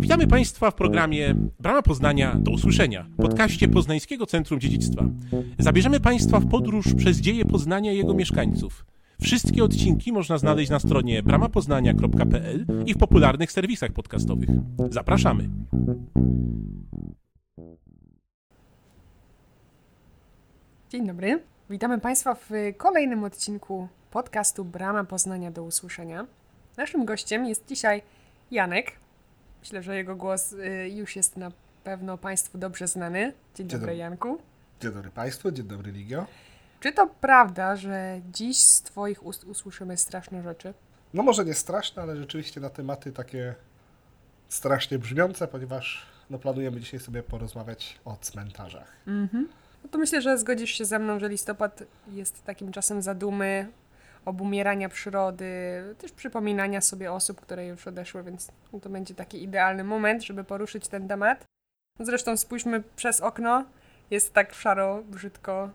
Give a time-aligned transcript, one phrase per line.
[0.00, 5.04] Witamy Państwa w programie Brama Poznania do usłyszenia, podcaście Poznańskiego Centrum Dziedzictwa.
[5.58, 8.84] Zabierzemy Państwa w podróż przez dzieje Poznania i jego mieszkańców.
[9.22, 14.48] Wszystkie odcinki można znaleźć na stronie bramapoznania.pl i w popularnych serwisach podcastowych.
[14.90, 15.48] Zapraszamy.
[20.90, 21.42] Dzień dobry.
[21.70, 26.26] Witamy Państwa w kolejnym odcinku podcastu Brama Poznania do usłyszenia.
[26.76, 28.02] Naszym gościem jest dzisiaj
[28.50, 28.99] Janek.
[29.60, 31.52] Myślę, że jego głos y, już jest na
[31.84, 33.32] pewno Państwu dobrze znany.
[33.54, 33.96] Dzień, dobry, dobry.
[33.96, 34.38] Janku.
[34.80, 36.26] Dzień dobry Państwu, dzień dobry Ligio.
[36.80, 40.74] Czy to prawda, że dziś z Twoich ust usłyszymy straszne rzeczy?
[41.14, 43.54] No może nie straszne, ale rzeczywiście na tematy takie
[44.48, 48.92] strasznie brzmiące, ponieważ no, planujemy dzisiaj sobie porozmawiać o cmentarzach.
[49.84, 53.68] No to myślę, że zgodzisz się ze mną, że listopad jest takim czasem zadumy,
[54.24, 55.44] obumierania przyrody,
[55.98, 58.52] też przypominania sobie osób, które już odeszły, więc
[58.82, 61.44] to będzie taki idealny moment, żeby poruszyć ten temat.
[62.00, 63.64] Zresztą spójrzmy przez okno,
[64.10, 65.70] jest tak szaro, brzydko.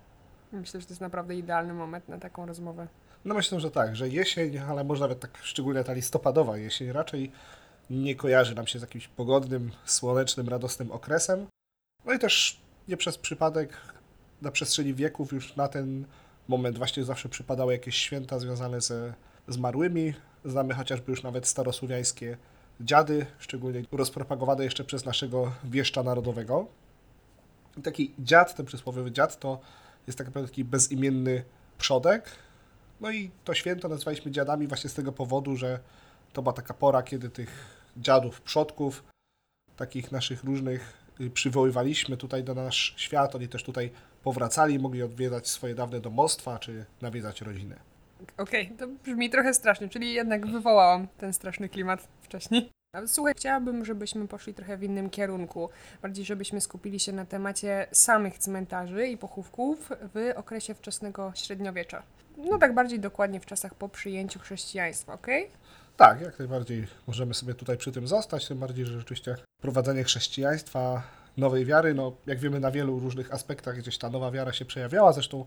[0.52, 2.88] Myślę, że to jest naprawdę idealny moment na taką rozmowę.
[3.26, 7.32] No myślę, że tak, że jesień, ale może nawet tak szczególnie ta listopadowa jesień raczej
[7.90, 11.48] nie kojarzy nam się z jakimś pogodnym, słonecznym, radosnym okresem.
[12.06, 13.78] No i też nie przez przypadek
[14.42, 16.06] na przestrzeni wieków już na ten
[16.48, 19.14] moment właśnie zawsze przypadały jakieś święta związane ze
[19.48, 20.14] zmarłymi.
[20.46, 22.38] Znamy chociażby już nawet starosłowiańskie
[22.82, 26.68] dziady, szczególnie rozpropagowane jeszcze przez naszego wieszcza narodowego.
[27.78, 29.60] I taki dziad, ten przysłowiowy dziad, to
[30.08, 31.44] jest tak naprawdę taki bezimienny
[31.78, 32.32] przodek.
[33.02, 35.80] No i to święto nazwaliśmy dziadami właśnie z tego powodu, że
[36.34, 37.50] to była taka pora, kiedy tych
[37.98, 39.04] dziadów, przodków,
[39.76, 43.36] takich naszych różnych y, przywoływaliśmy tutaj do nasz świat.
[43.36, 43.92] Oni też tutaj
[44.26, 47.76] powracali, mogli odwiedzać swoje dawne domostwa, czy nawiedzać rodzinę.
[48.38, 52.70] Okej, to brzmi trochę strasznie, czyli jednak wywołałam ten straszny klimat wcześniej.
[53.08, 55.70] Słuchaj, chciałabym, żebyśmy poszli trochę w innym kierunku.
[56.02, 62.04] Bardziej, żebyśmy skupili się na temacie samych cmentarzy i pochówków w okresie wczesnego średniowiecza.
[62.38, 65.52] No tak bardziej dokładnie w czasach po przyjęciu chrześcijaństwa, okej?
[65.98, 71.04] Tak, jak najbardziej możemy sobie tutaj przy tym zostać, tym bardziej, że rzeczywiście prowadzenie chrześcijaństwa,
[71.38, 75.14] nowej wiary, no jak wiemy na wielu różnych aspektach gdzieś ta nowa wiara się przejawiała,
[75.14, 75.46] zresztą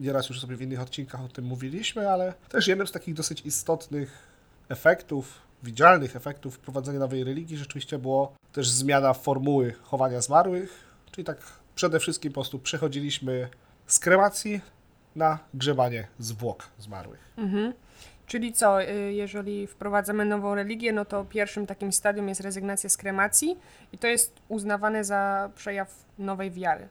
[0.00, 3.40] nieraz już sobie w innych odcinkach o tym mówiliśmy, ale też jednym z takich dosyć
[3.46, 4.28] istotnych
[4.68, 11.38] efektów, widzialnych efektów wprowadzenia nowej religii rzeczywiście było też zmiana formuły chowania zmarłych, czyli tak
[11.74, 13.48] przede wszystkim po prostu przechodziliśmy
[13.86, 14.60] z kremacji
[15.16, 17.20] na grzebanie zwłok zmarłych.
[17.36, 17.72] Mhm.
[18.28, 22.96] Czyli co, y, jeżeli wprowadzamy nową religię, no to pierwszym takim stadium jest rezygnacja z
[22.96, 23.56] kremacji
[23.92, 26.88] i to jest uznawane za przejaw nowej wiary.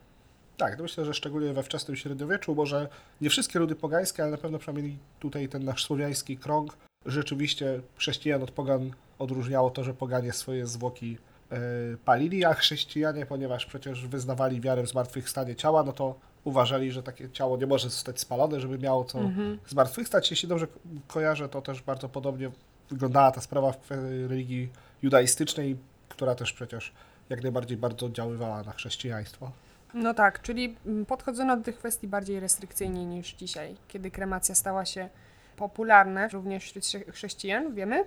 [0.57, 2.87] Tak, myślę, że szczególnie we wczesnym średniowieczu, może
[3.21, 8.43] nie wszystkie ludy pogańskie, ale na pewno przynajmniej tutaj ten nasz słowiański krąg, rzeczywiście chrześcijan
[8.43, 11.17] od pogan odróżniało to, że poganie swoje zwłoki
[11.51, 11.57] e,
[12.05, 16.15] palili, a chrześcijanie, ponieważ przecież wyznawali wiarę w zmartwychwstanie ciała, no to
[16.47, 19.19] uważali, że takie ciało nie może zostać spalone, żeby miało co
[19.67, 20.31] zmartwychwstać.
[20.31, 22.51] Jeśli dobrze ko- kojarzę, to też bardzo podobnie
[22.91, 24.69] wyglądała ta sprawa w kwe- religii
[25.01, 25.77] judaistycznej,
[26.09, 26.91] która też przecież
[27.29, 29.51] jak najbardziej bardzo oddziaływała na chrześcijaństwo.
[29.93, 34.85] No tak, czyli mm, podchodzono do tych kwestii bardziej restrykcyjnie niż dzisiaj, kiedy kremacja stała
[34.85, 35.09] się
[35.57, 38.03] popularna również wśród chrze- chrześcijan, wiemy?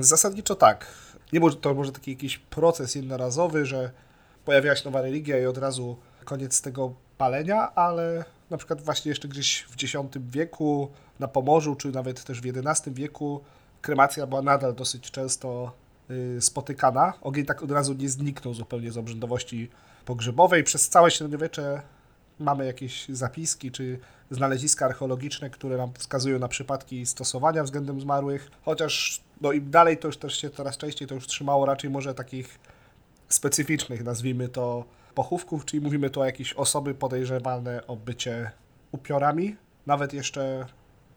[0.00, 0.86] Zasadniczo tak.
[1.32, 3.90] Nie może to może taki jakiś proces jednorazowy, że
[4.44, 9.28] pojawiła się nowa religia i od razu koniec tego palenia, ale na przykład właśnie jeszcze
[9.28, 13.40] gdzieś w X wieku na Pomorzu, czy nawet też w XI wieku
[13.82, 15.72] kremacja była nadal dosyć często
[16.10, 17.12] y, spotykana.
[17.20, 19.70] Ogień tak od razu nie zniknął zupełnie z obrzędowości
[20.04, 20.64] pogrzebowej.
[20.64, 21.82] Przez całe średniowiecze
[22.38, 23.98] mamy jakieś zapiski czy
[24.30, 30.08] znaleziska archeologiczne, które nam wskazują na przypadki stosowania względem zmarłych, chociaż no im dalej to
[30.08, 32.58] już też się coraz częściej to już trzymało raczej może takich
[33.28, 34.84] specyficznych, nazwijmy to,
[35.14, 38.50] pochówków, czyli mówimy tu o jakieś osoby podejrzewane o bycie
[38.92, 39.56] upiorami.
[39.86, 40.66] Nawet jeszcze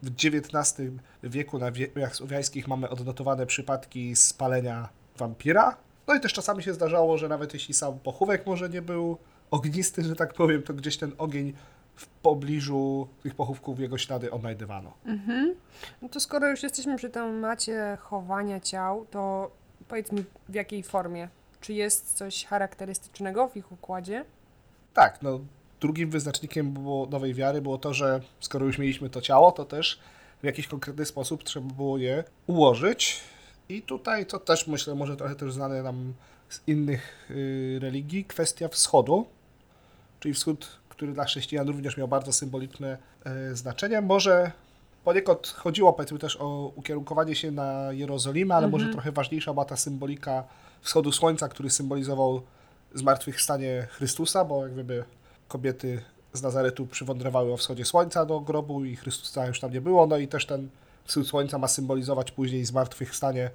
[0.04, 0.92] w XIX
[1.24, 5.78] wieku na wiejach słowiańskich mamy odnotowane przypadki spalenia wampira.
[6.08, 9.18] No i też czasami się zdarzało, że nawet jeśli sam pochówek może nie był
[9.52, 11.54] ognisty, że tak powiem, to gdzieś ten ogień
[11.96, 14.94] w pobliżu tych pochówków jego ślady odnajdywano.
[16.02, 19.52] No to skoro już jesteśmy przy temacie chowania ciał, to
[19.88, 21.28] powiedz mi w jakiej formie?
[21.64, 24.26] Czy jest coś charakterystycznego w ich układzie?
[24.94, 25.40] Tak, no
[25.82, 30.00] drugim wyznacznikiem było nowej wiary było to, że skoro już mieliśmy to ciało, to też
[30.42, 33.20] w jakiś konkretny sposób trzeba było je ułożyć.
[33.70, 36.14] I tutaj to też myślę, może trochę też znane nam
[36.50, 39.26] z innych y, religii, kwestia wschodu,
[40.20, 44.02] czyli wschód, który dla chrześcijan również miał bardzo symboliczne e, znaczenie.
[44.02, 44.52] Może
[45.04, 48.82] poniekąd chodziło powiedzmy też o ukierunkowanie się na Jerozolimę, ale Mhm.
[48.82, 50.44] może trochę ważniejsza była ta symbolika
[50.84, 52.42] wschodu słońca, który symbolizował
[52.94, 55.04] zmartwychwstanie Chrystusa, bo jak wiemy
[55.48, 56.02] kobiety
[56.34, 60.18] z Nazaretu przywędrowały o wschodzie słońca do grobu i Chrystusa już tam nie było, no
[60.18, 60.70] i też ten
[61.06, 63.52] wschód słońca ma symbolizować później zmartwychwstanie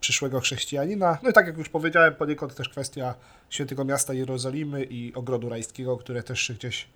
[0.00, 1.18] przyszłego chrześcijanina.
[1.22, 3.14] No i tak jak już powiedziałem, poniekąd też kwestia
[3.50, 6.88] świętego miasta Jerozolimy i ogrodu rajskiego, które też się gdzieś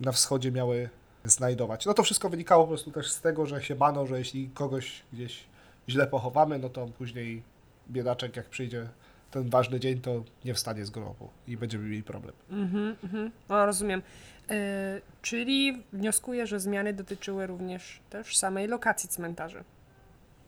[0.00, 0.88] na wschodzie miały
[1.24, 1.86] znajdować.
[1.86, 5.02] No to wszystko wynikało po prostu też z tego, że się bano, że jeśli kogoś
[5.12, 5.44] gdzieś
[5.88, 7.42] źle pochowamy, no to później
[7.90, 8.88] biedaczek jak przyjdzie
[9.30, 12.34] ten ważny dzień, to nie wstanie z grobu i będziemy mieli problem.
[12.50, 13.30] Mhm, mhm.
[13.48, 14.02] No, rozumiem.
[14.50, 19.64] E, czyli wnioskuję, że zmiany dotyczyły również też samej lokacji cmentarzy.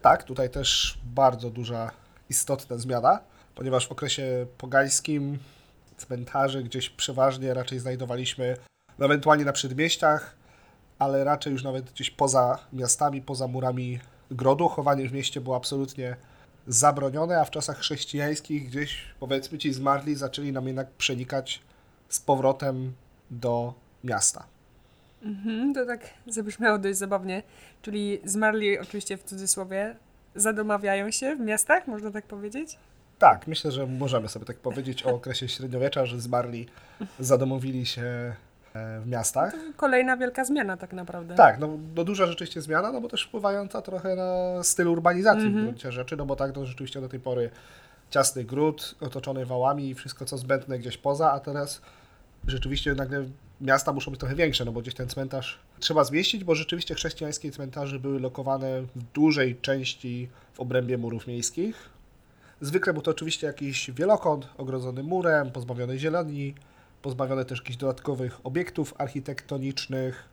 [0.03, 1.91] Tak, tutaj też bardzo duża,
[2.31, 3.21] istotna zmiana,
[3.55, 5.39] ponieważ w okresie pogańskim
[5.97, 8.57] cmentarze gdzieś przeważnie raczej znajdowaliśmy,
[8.99, 10.37] no ewentualnie na przedmieściach,
[10.99, 14.01] ale raczej już nawet gdzieś poza miastami, poza murami
[14.31, 14.69] grodu.
[14.69, 16.17] Chowanie w mieście było absolutnie
[16.67, 21.63] zabronione, a w czasach chrześcijańskich gdzieś, powiedzmy ci zmarli, zaczęli nam jednak przenikać
[22.09, 22.93] z powrotem
[23.31, 23.75] do
[24.05, 24.47] miasta.
[25.23, 27.43] Mhm, to tak zabrzmiało dość zabawnie.
[27.83, 29.97] Czyli zmarli, oczywiście w cudzysłowie,
[30.35, 32.79] zadomawiają się w miastach, można tak powiedzieć?
[33.19, 36.67] Tak, myślę, że możemy sobie tak powiedzieć o okresie średniowiecza, że zmarli
[37.19, 38.35] zadomowili się
[39.01, 39.55] w miastach.
[39.77, 41.35] Kolejna wielka zmiana tak naprawdę.
[41.35, 45.47] Tak, no, no duża rzeczywiście zmiana, no bo też wpływająca trochę na styl urbanizacji w
[45.47, 45.65] Mhm.
[45.65, 47.51] gruncie rzeczy, no bo tak, no rzeczywiście do tej pory
[48.11, 51.81] ciasny gród otoczony wałami i wszystko co zbędne gdzieś poza, a teraz
[52.47, 53.25] rzeczywiście nagle
[53.61, 57.51] miasta muszą być trochę większe, no bo gdzieś ten cmentarz trzeba zmieścić, bo rzeczywiście chrześcijańskie
[57.51, 61.89] cmentarze były lokowane w dużej części w obrębie murów miejskich.
[62.61, 66.55] Zwykle był to oczywiście jakiś wielokąt ogrodzony murem, pozbawiony zieleni,
[67.07, 70.29] pozbawiony też jakichś dodatkowych obiektów architektonicznych.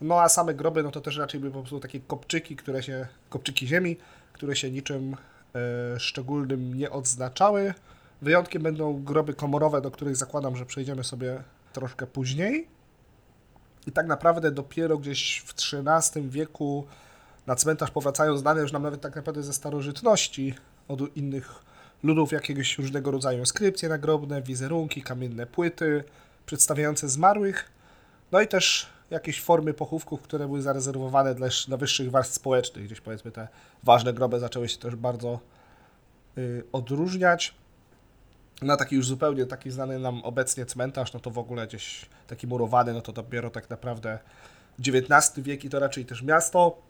[0.00, 3.06] No a same groby, no to też raczej były po prostu takie kopczyki, które się,
[3.28, 3.96] kopczyki ziemi,
[4.32, 5.16] które się niczym
[5.94, 7.74] e, szczególnym nie odznaczały.
[8.22, 11.42] Wyjątkiem będą groby komorowe, do których zakładam, że przejdziemy sobie
[11.72, 12.68] troszkę później.
[13.86, 16.86] I tak naprawdę dopiero gdzieś w XIII wieku
[17.46, 20.54] na cmentarz powracają znane już nam nawet tak naprawdę ze starożytności
[20.88, 21.71] od innych
[22.02, 26.04] ludów jakiegoś różnego rodzaju inskrypcje nagrobne, wizerunki, kamienne płyty
[26.46, 27.70] przedstawiające zmarłych,
[28.32, 32.84] no i też jakieś formy pochówków, które były zarezerwowane dla, dla wyższych warstw społecznych.
[32.84, 33.48] Gdzieś powiedzmy te
[33.82, 35.40] ważne groby zaczęły się też bardzo
[36.38, 37.54] y, odróżniać.
[38.62, 42.46] Na taki już zupełnie taki znany nam obecnie cmentarz, no to w ogóle gdzieś taki
[42.46, 44.18] murowany, no to dopiero tak naprawdę
[44.78, 46.82] XIX wiek i to raczej też miasto,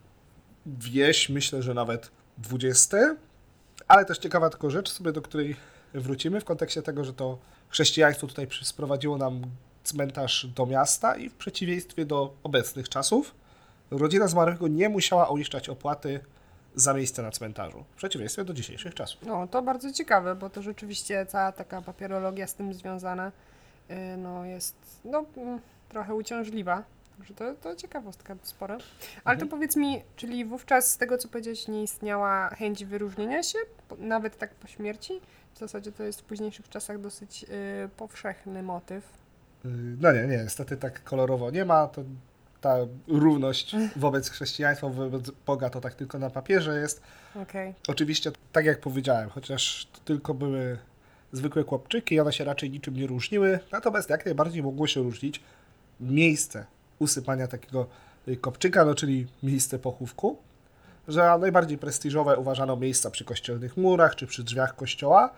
[0.66, 2.10] wieś, myślę, że nawet
[2.52, 2.94] XX,
[3.88, 5.56] ale też ciekawa tylko rzecz sobie, do której
[5.94, 7.38] wrócimy w kontekście tego, że to
[7.68, 9.42] chrześcijaństwo tutaj sprowadziło nam
[9.84, 13.34] cmentarz do miasta i w przeciwieństwie do obecnych czasów
[13.90, 16.20] rodzina zmarłego nie musiała uiszczać opłaty
[16.74, 19.22] za miejsce na cmentarzu, w przeciwieństwie do dzisiejszych czasów.
[19.26, 23.32] No, to bardzo ciekawe, bo to rzeczywiście cała taka papierologia z tym związana
[23.90, 24.74] y, no, jest
[25.04, 26.82] no, mm, trochę uciążliwa.
[27.16, 28.78] Także to, to ciekawostka spora.
[29.24, 33.58] Ale to powiedz mi, czyli wówczas z tego, co powiedziałeś, nie istniała chęć wyróżnienia się,
[33.98, 35.20] nawet tak po śmierci?
[35.54, 39.04] W zasadzie to jest w późniejszych czasach dosyć y, powszechny motyw.
[39.64, 39.70] Yy,
[40.00, 41.86] No nie, nie, niestety tak kolorowo nie ma.
[41.86, 42.02] To
[42.60, 42.76] ta
[43.08, 47.02] równość wobec chrześcijaństwa, wobec Boga to tak tylko na papierze jest.
[47.42, 47.74] Okej.
[47.88, 50.78] Oczywiście, tak jak powiedziałem, chociaż to tylko były
[51.32, 55.40] zwykłe kłopczyki, one się raczej niczym nie różniły, natomiast jak najbardziej mogło się różnić
[56.00, 56.66] miejsce
[57.02, 57.86] usypania takiego
[58.28, 60.36] y, kopczyka, no czyli miejsce pochówku,
[61.08, 65.30] że najbardziej prestiżowe uważano miejsca przy kościelnych murach czy przy drzwiach kościoła,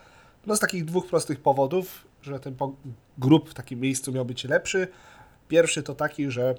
[0.47, 2.57] no z takich dwóch prostych powodów, że ten
[3.19, 4.89] grób w takim miejscu miał być lepszy.
[5.49, 6.55] Pierwszy to taki, że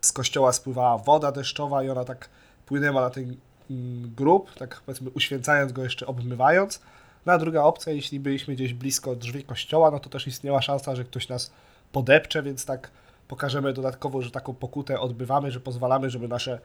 [0.00, 2.28] z kościoła spływała woda deszczowa i ona tak
[2.66, 3.36] płynęła na ten
[3.70, 6.80] mm, grób, tak powiedzmy uświęcając go jeszcze obmywając.
[7.26, 10.96] No a druga opcja, jeśli byliśmy gdzieś blisko drzwi kościoła, no to też istniała szansa,
[10.96, 11.50] że ktoś nas
[11.92, 12.90] podepcze, więc tak
[13.28, 16.58] pokażemy dodatkowo, że taką pokutę odbywamy, że pozwalamy, żeby nasze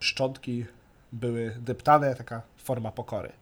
[0.00, 0.66] szczątki
[1.12, 3.32] były deptane, taka forma pokory.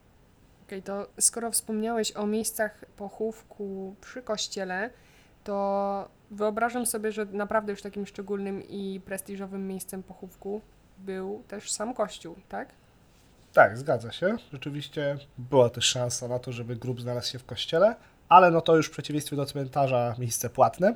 [0.67, 4.89] Okej, to skoro wspomniałeś o miejscach pochówku przy kościele,
[5.43, 10.61] to wyobrażam sobie, że naprawdę już takim szczególnym i prestiżowym miejscem pochówku
[10.97, 12.69] był też sam kościół, tak?
[13.53, 14.35] Tak, zgadza się.
[14.53, 17.95] Rzeczywiście była też szansa na to, żeby grób znalazł się w kościele,
[18.29, 20.95] ale no to już w przeciwieństwie do cmentarza miejsce płatne,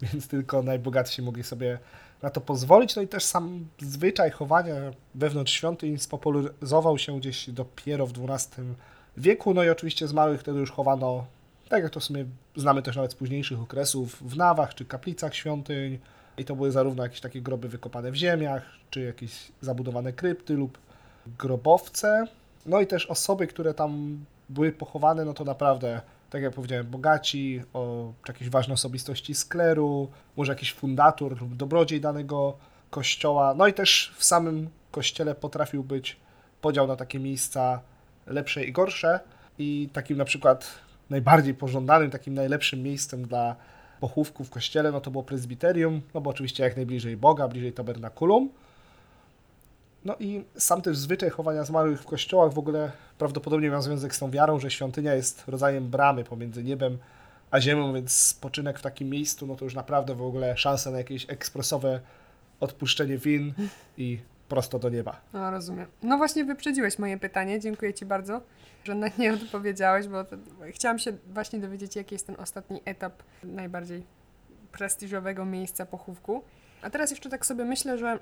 [0.12, 1.78] więc tylko najbogatsi mogli sobie
[2.22, 2.96] na to pozwolić.
[2.96, 4.74] No i też sam zwyczaj chowania
[5.14, 8.64] wewnątrz świątyń spopularyzował się gdzieś dopiero w XII
[9.16, 9.54] wieku.
[9.54, 11.24] No i oczywiście zmarłych wtedy już chowano,
[11.68, 12.24] tak jak to w sumie
[12.56, 15.98] znamy też nawet z późniejszych okresów, w nawach czy kaplicach świątyń.
[16.38, 20.78] I to były zarówno jakieś takie groby wykopane w ziemiach, czy jakieś zabudowane krypty lub
[21.38, 22.24] grobowce.
[22.66, 27.62] No i też osoby, które tam były pochowane, no to naprawdę, tak jak powiedziałem, bogaci,
[27.72, 32.56] o jakieś ważne osobistości skleru, może jakiś fundator lub dobrodziej danego
[32.90, 33.54] kościoła.
[33.54, 36.16] No i też w samym kościele potrafił być
[36.60, 37.80] podział na takie miejsca
[38.26, 39.20] lepsze i gorsze.
[39.58, 40.78] I takim na przykład
[41.10, 43.56] najbardziej pożądanym, takim najlepszym miejscem dla
[44.00, 48.50] pochówku w kościele, no to było prezbiterium, no bo oczywiście jak najbliżej Boga, bliżej tabernakulum.
[50.04, 54.18] No i sam też zwyczaj chowania zmarłych w kościołach w ogóle prawdopodobnie ma związek z
[54.18, 56.98] tą wiarą, że świątynia jest rodzajem bramy pomiędzy niebem
[57.50, 60.98] a ziemią, więc spoczynek w takim miejscu, no to już naprawdę w ogóle szansa na
[60.98, 62.00] jakieś ekspresowe
[62.60, 63.52] odpuszczenie win
[63.98, 65.20] i prosto do nieba.
[65.32, 65.86] No, rozumiem.
[66.02, 68.40] No właśnie wyprzedziłeś moje pytanie, dziękuję Ci bardzo,
[68.84, 70.36] że na nie odpowiedziałeś, bo to,
[70.72, 74.02] chciałam się właśnie dowiedzieć, jaki jest ten ostatni etap najbardziej
[74.72, 76.42] prestiżowego miejsca pochówku.
[76.82, 78.18] A teraz jeszcze tak sobie myślę, że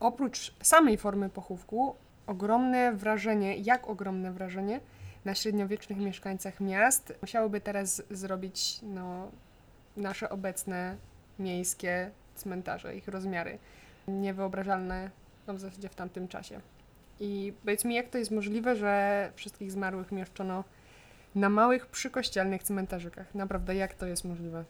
[0.00, 1.94] oprócz samej formy pochówku,
[2.26, 4.80] ogromne wrażenie, jak ogromne wrażenie
[5.24, 9.30] na średniowiecznych mieszkańcach miast musiałyby teraz zrobić no,
[9.96, 10.96] nasze obecne
[11.38, 13.58] miejskie cmentarze, ich rozmiary.
[14.08, 15.10] Niewyobrażalne
[15.46, 16.60] no, w zasadzie w tamtym czasie.
[17.20, 20.64] I powiedz mi, jak to jest możliwe, że wszystkich zmarłych mieszczono
[21.34, 23.34] na małych przykościelnych cmentarzykach?
[23.34, 24.64] Naprawdę, jak to jest możliwe?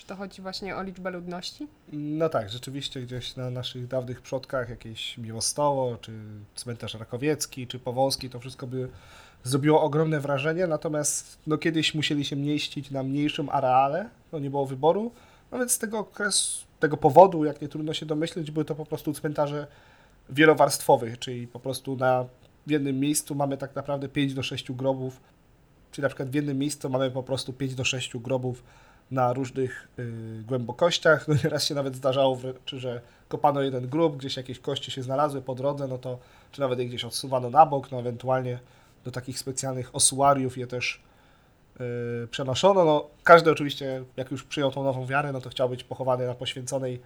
[0.00, 1.66] Czy to chodzi właśnie o liczbę ludności?
[1.92, 6.12] No tak, rzeczywiście gdzieś na naszych dawnych przodkach jakieś Miłostowo, czy
[6.54, 8.88] cmentarz Rakowiecki, czy Powązki, to wszystko by
[9.44, 14.66] zrobiło ogromne wrażenie, natomiast no, kiedyś musieli się mieścić na mniejszym areale, no nie było
[14.66, 15.12] wyboru,
[15.52, 18.86] no więc z tego okresu, tego powodu, jak nie trudno się domyśleć, były to po
[18.86, 19.66] prostu cmentarze
[20.30, 22.24] wielowarstwowych, czyli po prostu na
[22.66, 25.20] w jednym miejscu mamy tak naprawdę 5 do 6 grobów,
[25.92, 28.62] czyli na przykład w jednym miejscu mamy po prostu 5 do 6 grobów
[29.10, 31.24] na różnych y, głębokościach.
[31.28, 35.42] No nieraz się nawet zdarzało, czy że kopano jeden grób, gdzieś jakieś kości się znalazły
[35.42, 36.18] po drodze, no to
[36.52, 38.58] czy nawet je gdzieś odsuwano na bok, no ewentualnie
[39.04, 41.02] do takich specjalnych osuariów je też
[42.24, 42.84] y, przenoszono.
[42.84, 46.34] No, każdy oczywiście, jak już przyjął tą nową wiarę, no to chciał być pochowany na
[46.34, 47.00] poświęconej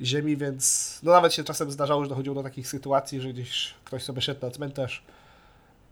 [0.00, 4.02] ziemi, więc no nawet się czasem zdarzało, że dochodziło do takich sytuacji, że gdzieś ktoś
[4.02, 5.02] sobie szedł na cmentarz,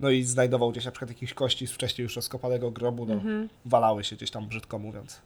[0.01, 3.49] no i znajdował gdzieś na przykład jakieś kości z wcześniej już rozkopanego grobu, no mhm.
[3.65, 5.21] walały się gdzieś tam brzydko mówiąc.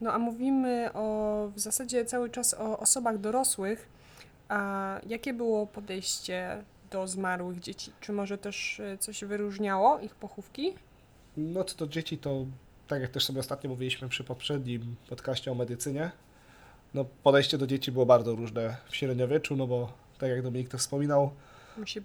[0.00, 3.88] No a mówimy o w zasadzie cały czas o osobach dorosłych,
[4.48, 7.92] a jakie było podejście do zmarłych dzieci?
[8.00, 10.74] Czy może też e, coś wyróżniało ich pochówki?
[11.36, 12.46] No to, to dzieci to,
[12.88, 16.10] tak jak też sobie ostatnio mówiliśmy przy poprzednim podcaście o medycynie,
[16.94, 20.78] no podejście do dzieci było bardzo różne w średniowieczu, no bo tak jak Dominik to
[20.78, 21.30] wspominał,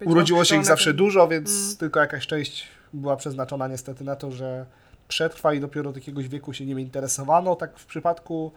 [0.06, 1.78] urodziło się ich zawsze dużo, więc mm.
[1.78, 4.66] tylko jakaś część była przeznaczona niestety na to, że
[5.08, 7.56] przetrwa i dopiero do jakiegoś wieku się nimi interesowano.
[7.56, 8.52] Tak w przypadku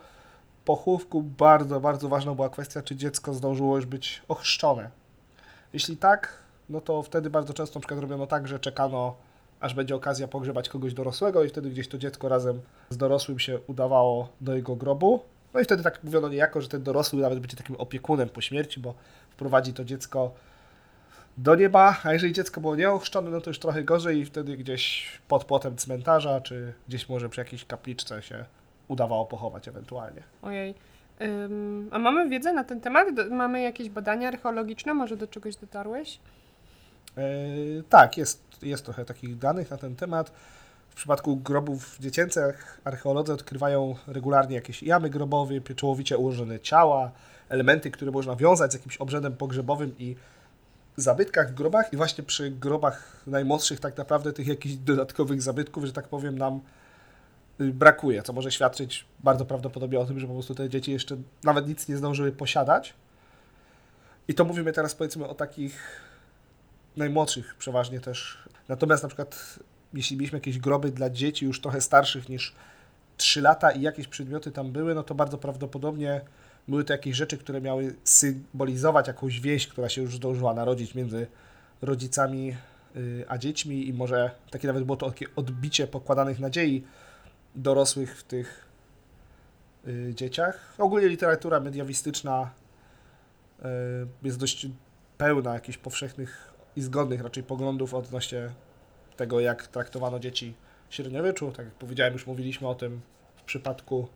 [0.65, 4.91] pochówku bardzo, bardzo ważna była kwestia, czy dziecko zdążyło już być ochrzczone.
[5.73, 9.17] Jeśli tak, no to wtedy bardzo często na przykład robiono tak, że czekano,
[9.61, 12.61] aż będzie okazja pogrzebać kogoś dorosłego i wtedy gdzieś to dziecko razem
[12.91, 15.21] z dorosłym się udawało do jego grobu.
[15.55, 18.81] No i wtedy tak mówiono niejako, że ten dorosły nawet będzie takim opiekunem po śmierci,
[18.81, 18.95] bo
[19.31, 20.31] wprowadzi to dziecko
[21.39, 25.13] do nieba, a jeżeli dziecko było nieochrzczone, no to już trochę gorzej i wtedy gdzieś
[25.29, 28.45] pod płotem cmentarza, czy gdzieś może przy jakiejś kapliczce się
[28.89, 30.23] udawało pochować ewentualnie.
[30.43, 30.75] Ojej.
[31.21, 33.09] Um, a mamy wiedzę na ten temat?
[33.31, 34.95] Mamy jakieś badania archeologiczne?
[34.95, 36.19] Może do czegoś dotarłeś?
[37.17, 40.33] Yy, tak, jest, jest trochę takich danych na ten temat.
[40.91, 47.11] W przypadku grobów dziecięcych archeolodzy odkrywają regularnie jakieś jamy grobowe, pieczołowicie ułożone ciała,
[47.49, 50.17] elementy, które można wiązać z jakimś obrzędem pogrzebowym i
[51.01, 55.93] zabytkach w grobach i właśnie przy grobach najmłodszych tak naprawdę tych jakichś dodatkowych zabytków, że
[55.93, 56.61] tak powiem, nam
[57.61, 61.17] y, brakuje, co może świadczyć bardzo prawdopodobnie o tym, że po prostu te dzieci jeszcze
[61.45, 62.95] nawet nic nie zdążyły posiadać.
[64.29, 66.01] I to mówimy teraz powiedzmy o takich
[66.97, 68.39] najmłodszych przeważnie też.
[68.69, 69.59] Natomiast na przykład
[69.95, 72.55] jeśli mieliśmy jakieś groby dla dzieci już trochę starszych niż
[73.17, 76.21] 3 lata i jakieś przedmioty tam były, no to bardzo prawdopodobnie
[76.69, 81.27] były to jakieś rzeczy, które miały symbolizować jakąś wieś, która się już zdążyła narodzić między
[81.83, 82.57] rodzicami
[82.97, 86.85] y, a dziećmi i może takie nawet było to odbicie pokładanych nadziei
[87.55, 88.67] dorosłych w tych
[89.89, 90.75] y, dzieciach.
[90.79, 92.51] Ogólnie literatura mediawistyczna
[93.59, 93.65] y,
[94.23, 94.67] jest dość
[95.19, 98.51] pełna jakichś powszechnych i zgodnych raczej poglądów odnośnie
[99.17, 100.55] tego, jak traktowano dzieci
[100.89, 101.53] w średniowieczu.
[101.53, 103.01] Tak jak powiedziałem, już mówiliśmy o tym
[103.37, 104.09] w przypadku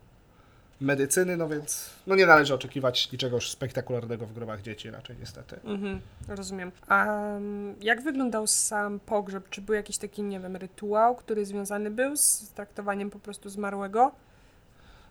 [0.83, 5.61] medycyny, no więc no nie należy oczekiwać niczego spektakularnego w grobach dzieci raczej niestety.
[5.65, 6.73] Mhm, rozumiem.
[6.89, 9.49] A um, jak wyglądał sam pogrzeb?
[9.51, 14.12] Czy był jakiś taki, nie wiem, rytuał, który związany był z traktowaniem po prostu zmarłego?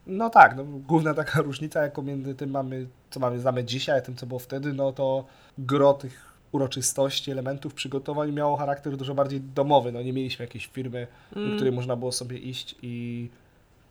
[0.08, 4.02] No tak, no, główna taka różnica, jaką między tym mamy, co mamy znamy dzisiaj, a
[4.02, 5.26] tym, co było wtedy, no to
[5.58, 9.92] gro tych uroczystości, elementów przygotowań miało charakter dużo bardziej domowy.
[9.92, 11.50] No nie mieliśmy jakiejś firmy, mm.
[11.50, 13.30] do której można było sobie iść i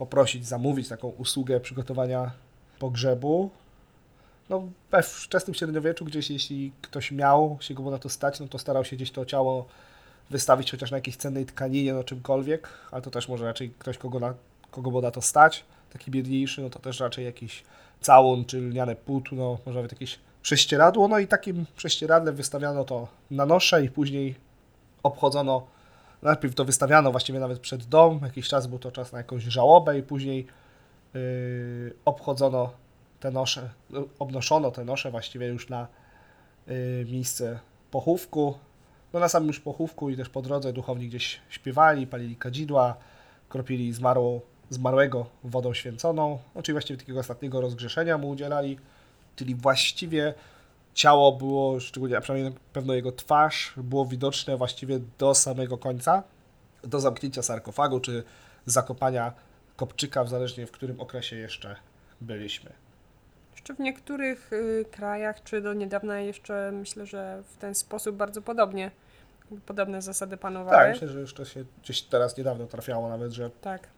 [0.00, 2.30] poprosić, zamówić taką usługę przygotowania
[2.78, 3.50] pogrzebu.
[4.48, 8.58] No, we wczesnym średniowieczu gdzieś, jeśli ktoś miał się go na to stać, no to
[8.58, 9.66] starał się gdzieś to ciało
[10.30, 14.20] wystawić chociaż na jakiejś cennej tkaninie, no czymkolwiek, ale to też może raczej ktoś, kogo,
[14.20, 14.34] na,
[14.70, 17.64] kogo było na to stać, taki biedniejszy, no to też raczej jakiś
[18.00, 23.46] całun czy lniane płótno, może nawet jakieś prześcieradło, no i takim prześcieradlem wystawiano to na
[23.46, 24.34] nosze i później
[25.02, 25.66] obchodzono,
[26.22, 29.98] najpierw to wystawiano właściwie nawet przed dom, jakiś czas był to czas na jakąś żałobę
[29.98, 30.46] i później
[31.14, 32.72] yy, obchodzono
[33.20, 33.70] te nosze,
[34.18, 35.86] obnoszono te nosze właściwie już na
[36.66, 37.58] yy, miejsce
[37.90, 38.58] pochówku.
[39.12, 42.96] No na samym już pochówku i też po drodze duchowni gdzieś śpiewali, palili kadzidła,
[43.48, 48.78] kropili zmarłą, zmarłego wodą święconą, no, czyli właściwie takiego ostatniego rozgrzeszenia mu udzielali
[49.40, 50.34] czyli właściwie
[51.00, 56.22] ciało było, szczególnie, a przynajmniej na pewno jego twarz, było widoczne właściwie do samego końca,
[56.84, 58.22] do zamknięcia sarkofagu, czy
[58.66, 59.32] zakopania
[59.76, 61.76] kopczyka, w zależnie w którym okresie jeszcze
[62.20, 62.72] byliśmy.
[63.52, 68.42] Jeszcze w niektórych y, krajach, czy do niedawna jeszcze myślę, że w ten sposób bardzo
[68.42, 68.90] podobnie,
[69.66, 70.76] podobne zasady panowały.
[70.76, 73.88] Tak, myślę, że jeszcze się gdzieś teraz niedawno trafiało nawet, że tak.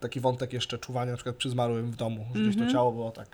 [0.00, 2.42] taki wątek jeszcze czuwania na przykład przy zmarłym w domu, że mm -hmm.
[2.42, 2.72] gdzieś to mhm.
[2.72, 3.28] ciało było tak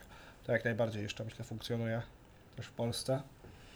[0.44, 2.02] to jak najbardziej jeszcze myślę funkcjonuje
[2.56, 3.22] też w Polsce.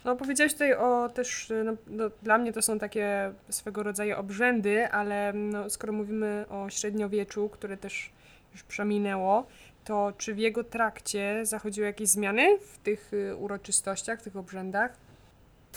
[0.05, 4.89] No powiedziałeś tutaj o też, no, no, dla mnie to są takie swego rodzaju obrzędy,
[4.89, 8.11] ale no, skoro mówimy o średniowieczu, które też
[8.53, 9.47] już przeminęło,
[9.85, 14.97] to czy w jego trakcie zachodziły jakieś zmiany w tych y, uroczystościach, w tych obrzędach?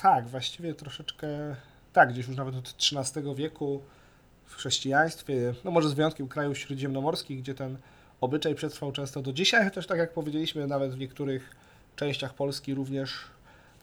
[0.01, 1.27] Tak, właściwie troszeczkę,
[1.93, 3.81] tak, gdzieś już nawet od XIII wieku
[4.45, 7.77] w chrześcijaństwie, no może z wyjątkiem krajów śródziemnomorskich, gdzie ten
[8.21, 11.55] obyczaj przetrwał często do dzisiaj, chociaż tak jak powiedzieliśmy, nawet w niektórych
[11.99, 13.11] częściach Polski również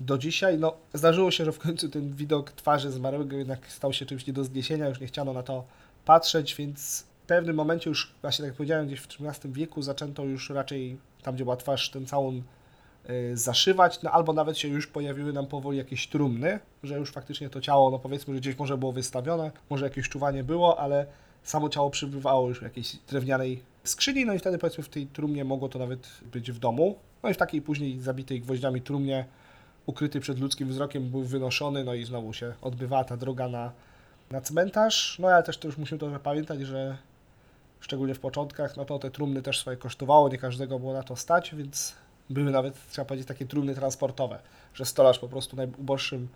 [0.00, 0.58] do dzisiaj.
[0.58, 4.32] No, zdarzyło się, że w końcu ten widok twarzy zmarłego jednak stał się czymś nie
[4.32, 5.64] do zniesienia, już nie chciano na to
[6.04, 10.25] patrzeć, więc w pewnym momencie już, właśnie tak jak powiedziałem, gdzieś w XIII wieku zaczęto
[10.25, 12.43] już raczej tam, gdzie była twarz, ten całun
[13.10, 17.50] y, zaszywać, no albo nawet się już pojawiły nam powoli jakieś trumny, że już faktycznie
[17.50, 21.06] to ciało, no powiedzmy, że gdzieś może było wystawione, może jakieś czuwanie było, ale
[21.43, 25.44] samo ciało przybywało już w jakiejś drewnianej skrzyni, no i wtedy powiedzmy w tej trumnie
[25.44, 26.99] mogło to nawet być w domu.
[27.22, 29.25] No i w takiej później zabitej gwoździami trumnie,
[29.86, 33.72] ukryty przed ludzkim wzrokiem, był wynoszony, no i znowu się odbywała ta droga na,
[34.30, 35.18] na cmentarz.
[35.18, 36.96] No ale też to już musimy to pamiętać, że
[37.80, 41.16] szczególnie w początkach, no to te trumny też swoje kosztowało, nie każdego było na to
[41.16, 41.94] stać, więc
[42.30, 44.38] były nawet, trzeba powiedzieć, takie trumny transportowe,
[44.75, 46.28] że stolarz po prostu najuboższym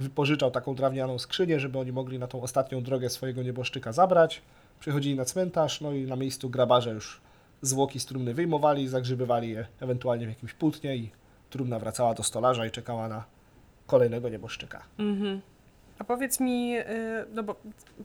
[0.00, 4.42] wypożyczał taką drewnianą skrzynię, żeby oni mogli na tą ostatnią drogę swojego nieboszczyka zabrać.
[4.80, 7.20] Przychodzili na cmentarz, no i na miejscu grabarze już
[7.62, 11.10] zwłoki z trumny wyjmowali, zagrzybywali je ewentualnie w jakimś płótnie i
[11.50, 13.24] trumna wracała do stolarza i czekała na
[13.86, 14.82] kolejnego nieboszczyka.
[14.98, 15.40] Mhm.
[15.98, 16.84] A powiedz mi, y,
[17.34, 17.56] no bo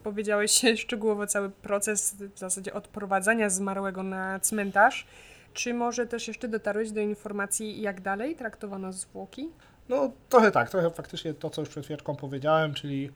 [0.04, 5.08] powiedziałeś szczegółowo cały proces w zasadzie odprowadzania zmarłego na cmentarz.
[5.54, 9.50] Czy może też jeszcze dotarłeś do informacji, jak dalej traktowano zwłoki?
[9.90, 13.12] No trochę tak, trochę faktycznie to, co już przed chwileczką powiedziałem, czyli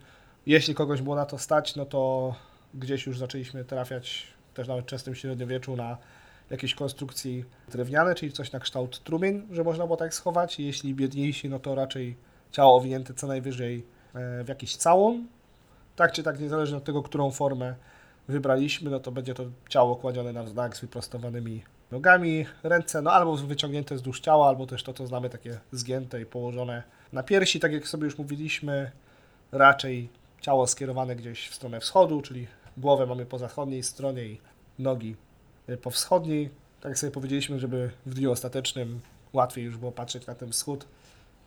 [0.45, 2.35] jeśli kogoś było na to stać, no to
[2.73, 5.97] gdzieś już zaczęliśmy trafiać też nawet w wczesnym średniowieczu na
[6.49, 10.59] jakieś konstrukcji drewniane, czyli coś na kształt trumien, że można było tak schować.
[10.59, 12.15] Jeśli biedniejsi, no to raczej
[12.51, 15.27] ciało owinięte co najwyżej e, w jakiś całun.
[15.95, 17.75] Tak czy tak, niezależnie od tego, którą formę
[18.27, 23.37] wybraliśmy, no to będzie to ciało kładzione na znak z wyprostowanymi nogami, ręce, no albo
[23.37, 26.83] wyciągnięte wzdłuż ciała, albo też to, co znamy, takie zgięte i położone
[27.13, 28.91] na piersi, tak jak sobie już mówiliśmy,
[29.51, 30.09] raczej
[30.41, 34.39] ciało skierowane gdzieś w stronę wschodu, czyli głowę mamy po zachodniej stronie i
[34.79, 35.15] nogi
[35.69, 36.49] y, po wschodniej.
[36.81, 39.01] Tak jak sobie powiedzieliśmy, żeby w dniu ostatecznym
[39.33, 40.85] łatwiej już było patrzeć na ten wschód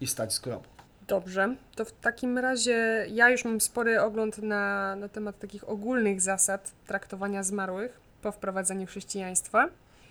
[0.00, 0.68] i stać z grobu.
[1.08, 6.20] Dobrze, to w takim razie ja już mam spory ogląd na, na temat takich ogólnych
[6.20, 9.68] zasad traktowania zmarłych po wprowadzeniu chrześcijaństwa.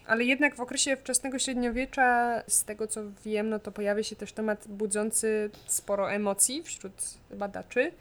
[0.08, 4.34] Ale jednak w okresie wczesnego średniowiecza, z tego co wiem, no to pojawia się też
[4.34, 6.94] temat budzący sporo emocji wśród
[7.34, 7.92] badaczy,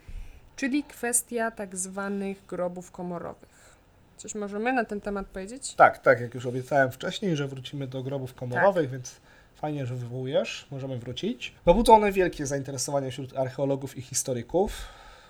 [0.55, 3.75] czyli kwestia tak zwanych grobów komorowych.
[4.17, 5.75] Coś możemy na ten temat powiedzieć?
[5.75, 8.91] Tak, tak, jak już obiecałem wcześniej, że wrócimy do grobów komorowych, tak.
[8.91, 9.15] więc
[9.55, 11.53] fajnie, że wywołujesz, możemy wrócić.
[11.65, 14.71] No budzą one wielkie zainteresowanie wśród archeologów i historyków.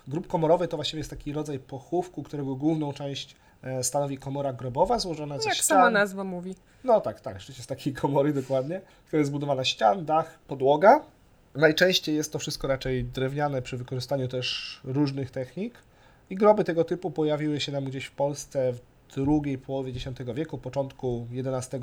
[0.07, 4.99] Grób komorowy to właściwie jest taki rodzaj pochówku, którego główną część e, stanowi komora grobowa
[4.99, 5.77] złożona ze jak ścian.
[5.77, 6.55] Jak sama nazwa mówi.
[6.83, 11.01] No tak, tak, rzeczywiście z takiej komory dokładnie, która jest zbudowana ścian, dach, podłoga.
[11.55, 15.75] Najczęściej jest to wszystko raczej drewniane przy wykorzystaniu też różnych technik.
[16.29, 18.73] I groby tego typu pojawiły się nam gdzieś w Polsce
[19.15, 21.77] drugiej połowie X wieku, początku XI.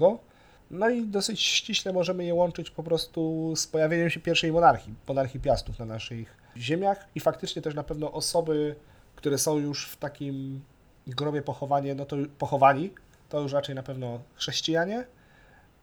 [0.71, 5.41] No i dosyć ściśle możemy je łączyć po prostu z pojawieniem się pierwszej monarchii, monarchii
[5.41, 8.75] Piastów na naszych ziemiach i faktycznie też na pewno osoby,
[9.17, 10.61] które są już w takim
[11.07, 12.91] grobie pochowanie, no to pochowani,
[13.29, 15.05] to już raczej na pewno chrześcijanie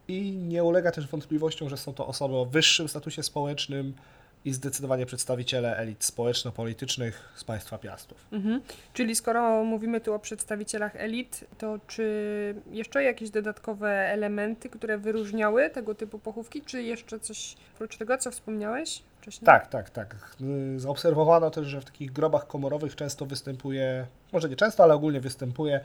[0.10, 3.94] i nie ulega też wątpliwościom, że są to osoby o wyższym statusie społecznym,
[4.46, 8.28] i zdecydowanie przedstawiciele elit społeczno-politycznych z państwa Piastów.
[8.32, 8.62] Mhm.
[8.94, 15.70] Czyli skoro mówimy tu o przedstawicielach elit, to czy jeszcze jakieś dodatkowe elementy, które wyróżniały
[15.70, 19.46] tego typu pochówki, czy jeszcze coś oprócz tego, co wspomniałeś wcześniej?
[19.46, 20.36] Tak, tak, tak.
[20.78, 25.80] Zaobserwowano też, że w takich grobach komorowych często występuje, może nie często, ale ogólnie występuje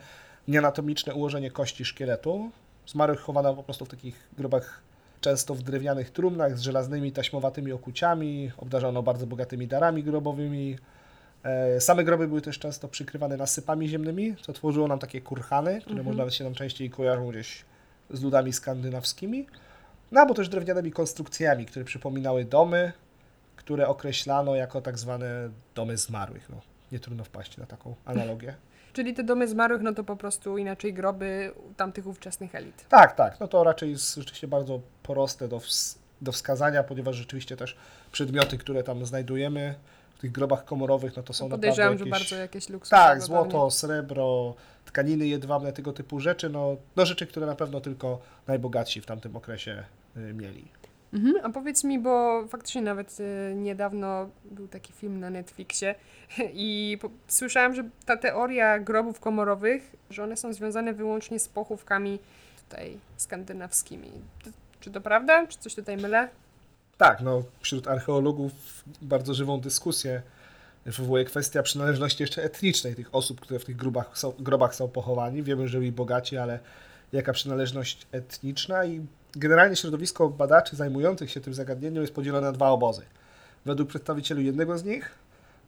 [0.47, 2.51] nieanatomiczne ułożenie kości szkieletu.
[2.87, 4.81] Zmarłych chowano po prostu w takich grobach
[5.21, 10.77] często w drewnianych trumnach z żelaznymi taśmowatymi okuciami, obdarzano bardzo bogatymi darami grobowymi.
[11.43, 15.99] E, same groby były też często przykrywane nasypami ziemnymi, co tworzyło nam takie kurhany, które
[15.99, 16.17] mhm.
[16.17, 17.65] można się nam częściej kojarzą gdzieś
[18.09, 19.47] z ludami skandynawskimi.
[20.11, 22.91] No albo też drewnianymi konstrukcjami, które przypominały domy,
[23.55, 26.49] które określano jako tak zwane domy zmarłych.
[26.49, 28.55] No, nie trudno wpaść na taką analogię.
[28.95, 32.85] Czyli te domy zmarłych, no to po prostu inaczej groby tamtych ówczesnych elit.
[32.89, 33.39] Tak, tak.
[33.39, 35.61] No to raczej jest rzeczywiście bardzo proste do,
[36.21, 37.75] do wskazania, ponieważ rzeczywiście też
[38.11, 39.75] przedmioty, które tam znajdujemy
[40.17, 41.99] w tych grobach komorowych, no to są no naprawdę jakieś...
[41.99, 42.91] że bardzo jakieś luksusy.
[42.91, 44.55] Tak, złoto, srebro,
[44.85, 49.35] tkaniny jedwabne, tego typu rzeczy, no, no rzeczy, które na pewno tylko najbogatsi w tamtym
[49.35, 49.83] okresie
[50.17, 50.67] y, mieli.
[51.15, 55.95] Mhm, a powiedz mi, bo faktycznie nawet y, niedawno był taki film na Netflixie
[56.53, 62.19] i po, słyszałam, że ta teoria grobów komorowych, że one są związane wyłącznie z pochówkami
[62.63, 64.11] tutaj skandynawskimi.
[64.43, 64.49] To,
[64.79, 65.47] czy to prawda?
[65.47, 66.29] Czy coś tutaj mylę?
[66.97, 68.51] Tak, no wśród archeologów
[69.01, 70.21] bardzo żywą dyskusję
[70.85, 75.43] wywołuje kwestia przynależności jeszcze etnicznej tych osób, które w tych grobach są, grobach są pochowani.
[75.43, 76.59] Wiemy, że byli bogaci, ale
[77.13, 82.69] jaka przynależność etniczna i Generalnie środowisko badaczy zajmujących się tym zagadnieniem jest podzielone na dwa
[82.69, 83.01] obozy.
[83.65, 85.11] Według przedstawicieli jednego z nich,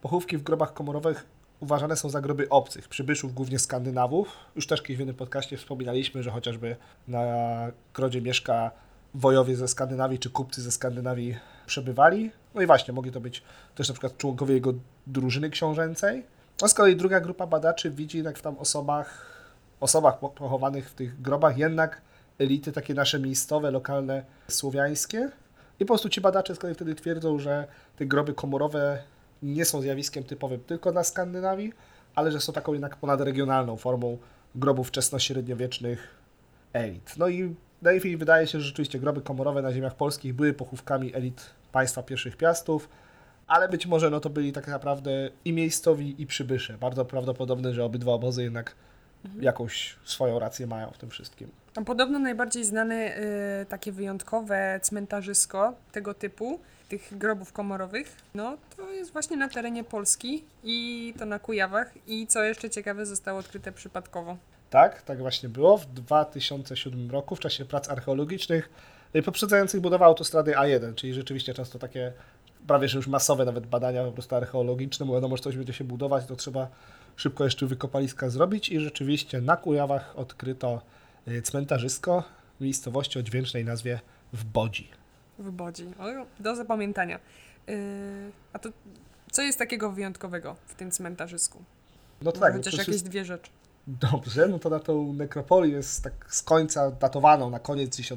[0.01, 1.25] pochówki w grobach komorowych
[1.59, 4.29] uważane są za groby obcych, przybyszów, głównie Skandynawów.
[4.55, 6.75] Już też kiedyś w jednym podcaście wspominaliśmy, że chociażby
[7.07, 7.21] na
[7.93, 8.71] grodzie mieszka
[9.13, 12.31] wojowie ze Skandynawii czy kupcy ze Skandynawii przebywali.
[12.55, 13.43] No i właśnie, mogli to być
[13.75, 14.73] też na przykład członkowie jego
[15.07, 16.25] drużyny książęcej.
[16.61, 19.25] A z kolei druga grupa badaczy widzi jednak w tam osobach,
[19.79, 22.01] osobach pochowanych w tych grobach jednak
[22.39, 25.29] elity takie nasze miejscowe, lokalne, słowiańskie.
[25.79, 29.03] I po prostu ci badacze z kolei wtedy twierdzą, że te groby komorowe
[29.43, 31.73] nie są zjawiskiem typowym tylko dla Skandynawii,
[32.15, 34.17] ale że są taką jednak ponadregionalną formą
[34.55, 35.97] grobów wczesno-średniowiecznych
[36.73, 37.17] elit.
[37.17, 41.45] No i najlepiej wydaje się, że rzeczywiście groby komorowe na ziemiach polskich były pochówkami elit
[41.71, 42.89] państwa pierwszych piastów,
[43.47, 46.77] ale być może no to byli tak naprawdę i miejscowi, i przybysze.
[46.77, 48.75] Bardzo prawdopodobne, że obydwa obozy jednak.
[49.39, 51.51] Jakąś swoją rację mają w tym wszystkim.
[51.75, 56.59] A podobno najbardziej znane y, takie wyjątkowe cmentarzysko tego typu,
[56.89, 62.27] tych grobów komorowych, no to jest właśnie na terenie Polski i to na Kujawach i
[62.27, 64.37] co jeszcze ciekawe zostało odkryte przypadkowo.
[64.69, 65.77] Tak, tak właśnie było.
[65.77, 68.69] W 2007 roku w czasie prac archeologicznych
[69.15, 72.13] y, poprzedzających budowę autostrady A1, czyli rzeczywiście często takie
[72.67, 75.83] prawie że już masowe nawet badania po prostu archeologiczne, bo wiadomo, że coś będzie się
[75.83, 76.67] budować, to trzeba
[77.17, 80.81] szybko jeszcze wykopaliska zrobić i rzeczywiście na Kujawach odkryto
[81.27, 82.23] y, cmentarzysko
[82.59, 83.99] w miejscowości o dźwięcznej nazwie
[84.33, 84.89] w Bodzi.
[85.39, 85.85] W Bodzi.
[85.99, 86.05] O,
[86.39, 87.19] do zapamiętania.
[87.67, 87.75] Yy,
[88.53, 88.69] a to
[89.31, 91.63] co jest takiego wyjątkowego w tym cmentarzysku?
[92.21, 92.53] No to tak.
[92.53, 93.05] Chociaż jakieś jest...
[93.05, 93.51] dwie rzeczy.
[93.87, 98.09] Dobrze, no to na tą nekropolię jest tak z końca datowaną na koniec X,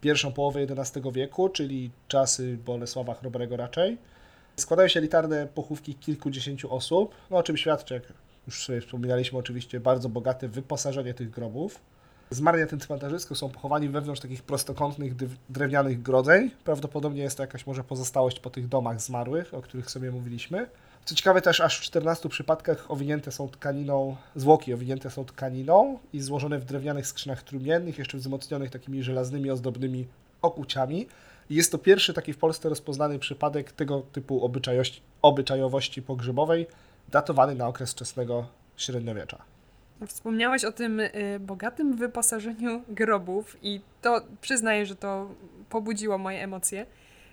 [0.00, 3.98] pierwszą połowę XI wieku, czyli czasy Bolesława Chrobrego raczej.
[4.60, 8.02] Składają się elitarne pochówki kilkudziesięciu osób, no o czym świadczy, jak
[8.46, 11.80] już sobie wspominaliśmy oczywiście, bardzo bogate wyposażenie tych grobów.
[12.30, 15.12] Zmarli na tym cmentarzysku są pochowani wewnątrz takich prostokątnych,
[15.50, 16.50] drewnianych grodzeń.
[16.64, 20.66] Prawdopodobnie jest to jakaś może pozostałość po tych domach zmarłych, o których sobie mówiliśmy.
[21.04, 26.20] Co ciekawe też aż w 14 przypadkach owinięte są tkaniną, zwłoki owinięte są tkaniną i
[26.20, 30.06] złożone w drewnianych skrzynach trumniennych, jeszcze wzmocnionych takimi żelaznymi, ozdobnymi
[30.42, 31.06] okuciami.
[31.50, 34.50] Jest to pierwszy taki w Polsce rozpoznany przypadek tego typu
[35.22, 36.66] obyczajowości pogrzebowej,
[37.08, 39.42] datowany na okres wczesnego średniowiecza.
[40.06, 45.28] Wspomniałeś o tym y, bogatym wyposażeniu grobów i to przyznaję, że to
[45.70, 46.86] pobudziło moje emocje,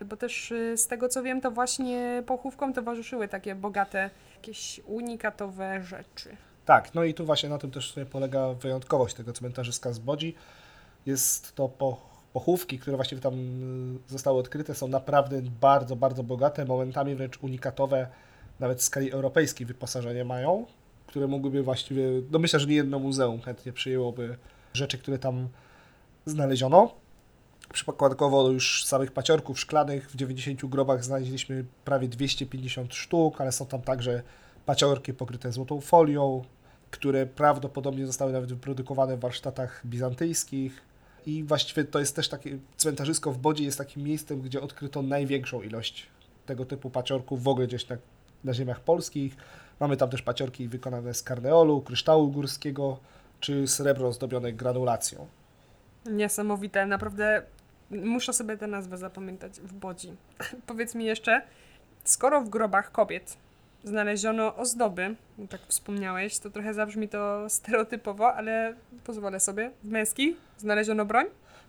[0.06, 5.84] bo też y, z tego co wiem, to właśnie pochówkom towarzyszyły takie bogate, jakieś unikatowe
[5.84, 6.38] rzeczy.
[6.66, 10.36] Tak, no i tu właśnie na tym też polega wyjątkowość tego cmentarzyska z Bodzi.
[11.06, 16.66] Jest to po pochówki, które właściwie tam y, zostały odkryte, są naprawdę bardzo, bardzo bogate,
[16.66, 18.08] momentami wręcz unikatowe,
[18.60, 20.66] nawet w skali europejskiej wyposażenie mają,
[21.08, 24.38] które mogłyby właściwie, no myślę, że nie jedno muzeum chętnie przyjęłoby
[24.74, 25.48] rzeczy, które tam
[26.26, 26.94] znaleziono.
[27.74, 33.82] Przykładowo już samych paciorków szklanych w 90 grobach znaleźliśmy prawie 250 sztuk, ale są tam
[33.82, 34.24] także
[34.66, 36.44] paciorki pokryte złotą folią,
[36.92, 40.93] które prawdopodobnie zostały nawet wyprodukowane w warsztatach bizantyjskich.
[41.26, 45.62] I właściwie to jest też takie cmentarzysko w Bodzie jest takim miejscem, gdzie odkryto największą
[45.62, 46.08] ilość
[46.46, 47.98] tego typu paciorków w ogóle gdzieś na,
[48.44, 49.36] na ziemiach polskich.
[49.80, 53.00] Mamy tam też paciorki wykonane z karneolu, kryształu górskiego
[53.40, 55.28] czy srebro zdobione granulacją.
[56.06, 57.44] Niesamowite, naprawdę
[57.92, 60.14] muszę sobie tę nazwę zapamiętać w Bodzi.
[60.68, 61.42] Powiedz mi jeszcze,
[62.04, 63.38] skoro w grobach kobiet
[63.84, 65.16] znaleziono ozdoby,
[65.50, 69.72] tak wspomniałeś, to trochę zabrzmi to stereotypowo, ale pozwolę sobie.
[69.84, 71.26] W męskich znaleziono broń?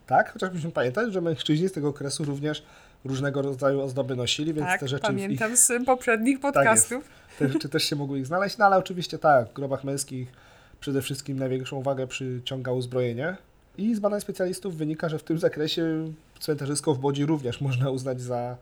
[0.07, 2.63] Tak, chociaż musimy pamiętać, że mężczyźni z tego okresu również
[3.05, 5.03] różnego rodzaju ozdoby nosili, więc tak, te rzeczy.
[5.03, 5.59] Pamiętam ich...
[5.59, 7.09] z poprzednich tak podcastów.
[7.09, 10.33] Tak te rzeczy też się mogły ich znaleźć, no ale oczywiście tak, w grobach męskich
[10.81, 13.37] przede wszystkim największą uwagę przyciąga uzbrojenie.
[13.79, 18.21] I z badań specjalistów wynika, że w tym zakresie cmentarzysko w Bodzi również można uznać
[18.21, 18.57] za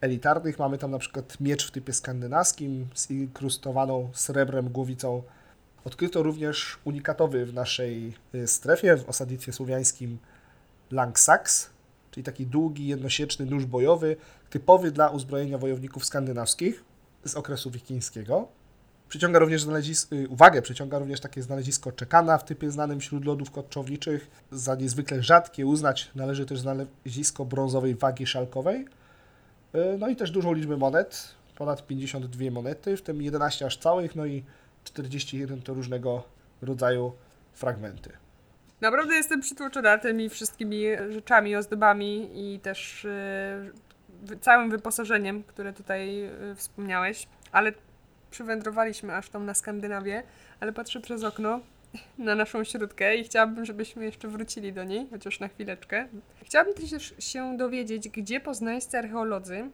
[0.00, 0.58] elitarnych.
[0.58, 5.22] Mamy tam na przykład miecz w typie skandynawskim z inkrustowaną srebrem głowicą.
[5.84, 10.18] Odkryto również unikatowy w naszej y, strefie, w osadnictwie słowiańskim
[10.90, 11.70] Langsaks,
[12.10, 14.16] czyli taki długi, jednosieczny nóż bojowy,
[14.50, 16.84] typowy dla uzbrojenia wojowników skandynawskich
[17.24, 18.48] z okresu wikińskiego.
[19.08, 19.66] Przyciąga również
[20.12, 24.30] y, uwagę przyciąga również takie znalezisko czekana w typie znanym wśród lodów kotczowniczych.
[24.50, 28.86] Za niezwykle rzadkie uznać należy też znalezisko brązowej wagi szalkowej.
[29.76, 34.16] Y, no i też dużą liczbę monet, ponad 52 monety, w tym 11 aż całych,
[34.16, 34.44] no i
[34.84, 36.22] 41 to różnego
[36.62, 37.12] rodzaju
[37.52, 38.10] fragmenty.
[38.80, 43.06] Naprawdę jestem przytłoczona tymi wszystkimi rzeczami, ozdobami i też
[44.28, 47.72] yy, całym wyposażeniem, które tutaj yy, wspomniałeś, ale
[48.30, 50.22] przywędrowaliśmy aż tam na Skandynawię,
[50.60, 51.60] ale patrzę przez okno
[52.18, 56.08] na naszą śródkę i chciałabym, żebyśmy jeszcze wrócili do niej, chociaż na chwileczkę.
[56.44, 59.70] Chciałabym też się dowiedzieć, gdzie poznańscy archeolodzy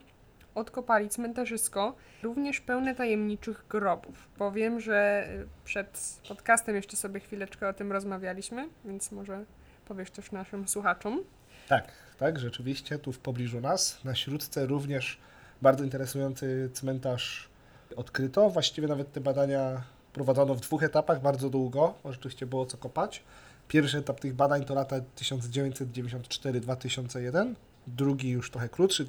[0.54, 4.28] odkopali cmentarzysko, również pełne tajemniczych grobów.
[4.38, 9.44] Powiem, że y, przed podcastem jeszcze sobie chwileczkę o tym rozmawialiśmy, więc może
[9.88, 11.24] powiesz też naszym słuchaczom.
[11.68, 15.18] Tak, tak, rzeczywiście, tu w pobliżu nas, na Śródce również
[15.62, 17.48] bardzo interesujący cmentarz
[17.96, 18.50] odkryto.
[18.50, 19.82] Właściwie nawet te badania
[20.12, 23.22] prowadzono w dwóch etapach bardzo długo, bo rzeczywiście było co kopać.
[23.68, 27.54] Pierwszy etap tych badań to lata 1994-2001,
[27.86, 29.06] drugi już trochę krótszy,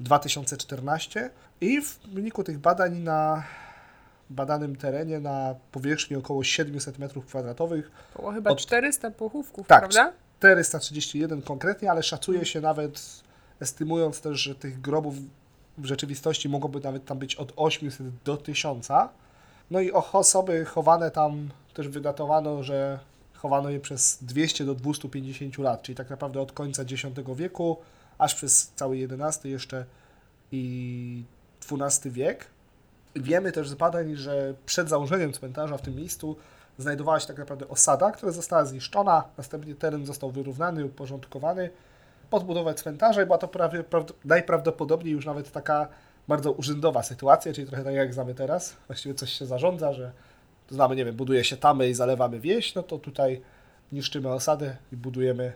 [0.00, 1.30] 2012-2014
[1.60, 3.44] i w wyniku tych badań na
[4.30, 7.82] badanym terenie na powierzchni około 700 m2.
[8.16, 8.58] Było chyba od...
[8.58, 10.12] 400 pochówków, tak, prawda?
[10.38, 13.22] 431 konkretnie, ale szacuje się nawet,
[13.60, 15.14] estymując też, że tych grobów
[15.78, 18.88] w rzeczywistości mogłoby nawet tam być od 800 do 1000.
[19.70, 22.98] No i osoby chowane tam też wydatowano, że
[23.34, 27.02] chowano je przez 200 do 250 lat, czyli tak naprawdę od końca X
[27.36, 27.76] wieku
[28.18, 29.84] aż przez cały XI jeszcze
[30.52, 31.24] i
[31.70, 32.46] XII wiek.
[33.16, 36.36] Wiemy też z badań, że przed założeniem cmentarza w tym miejscu
[36.78, 41.70] znajdowała się tak naprawdę osada, która została zniszczona, następnie teren został wyrównany, uporządkowany
[42.30, 43.84] podbudować cmentarza i była to prawie,
[44.24, 45.88] najprawdopodobniej już nawet taka
[46.28, 48.76] bardzo urzędowa sytuacja, czyli trochę tak jak znamy teraz.
[48.86, 50.12] Właściwie coś się zarządza, że
[50.70, 53.42] znamy, nie wiem, buduje się tamy i zalewamy wieś, no to tutaj
[53.92, 55.52] niszczymy osadę i budujemy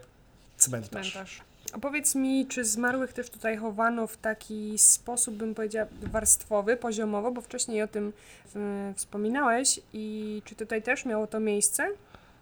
[0.56, 1.12] cmentarz.
[1.12, 1.42] cmentarz.
[1.72, 7.32] A powiedz mi, czy zmarłych też tutaj chowano w taki sposób, bym powiedziała, warstwowy, poziomowo,
[7.32, 8.12] bo wcześniej o tym
[8.56, 11.88] y, wspominałeś i czy tutaj też miało to miejsce?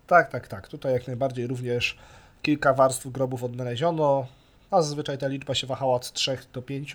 [0.06, 0.68] Tak, tak, tak.
[0.68, 1.98] Tutaj jak najbardziej również
[2.42, 4.26] kilka warstw grobów odnaleziono,
[4.70, 6.94] a zazwyczaj ta liczba się wahała od 3 do 5.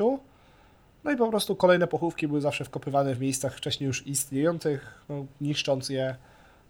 [1.03, 5.25] No i po prostu kolejne pochówki były zawsze wkopywane w miejscach wcześniej już istniejących, no,
[5.41, 6.15] niszcząc je.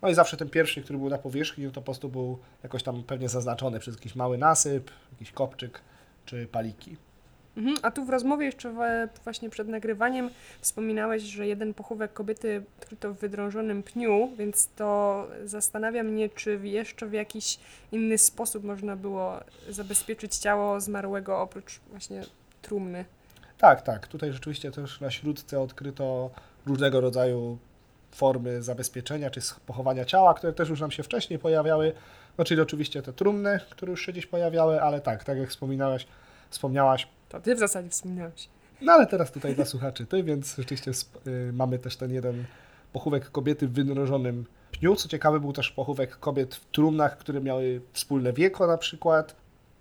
[0.02, 2.84] No i zawsze ten pierwszy, który był na powierzchni, no to po prostu był jakoś
[2.84, 5.82] tam pewnie zaznaczony przez jakiś mały nasyp, jakiś kopczyk
[6.26, 6.98] czy paliki.
[7.58, 8.74] Mhm, a tu w rozmowie jeszcze
[9.24, 10.30] właśnie przed nagrywaniem
[10.62, 17.08] wspominałeś, że jeden pochówek kobiety odkryto w wydrążonym pniu, więc to zastanawia mnie, czy jeszcze
[17.08, 17.60] w jakiś
[17.92, 19.40] inny sposób można było
[19.70, 22.24] zabezpieczyć ciało zmarłego oprócz właśnie
[22.62, 23.06] trumny.
[23.62, 24.08] Tak, tak.
[24.08, 26.30] Tutaj rzeczywiście też na śródce odkryto
[26.66, 27.58] różnego rodzaju
[28.12, 31.94] formy zabezpieczenia czy pochowania ciała, które też już nam się wcześniej pojawiały.
[32.38, 36.08] No czyli oczywiście te trumny, które już się gdzieś pojawiały, ale tak, tak jak wspominałeś,
[36.50, 38.50] wspomniałaś, to ty w zasadzie wspominałeś.
[38.82, 40.92] No ale teraz tutaj dla słuchaczy ty, więc rzeczywiście
[41.28, 42.46] y, mamy też ten jeden
[42.94, 44.96] pochówek kobiety w wynrożonym pniu.
[44.96, 49.36] Co ciekawe, był też pochówek kobiet w trumnach, które miały wspólne wieko na przykład.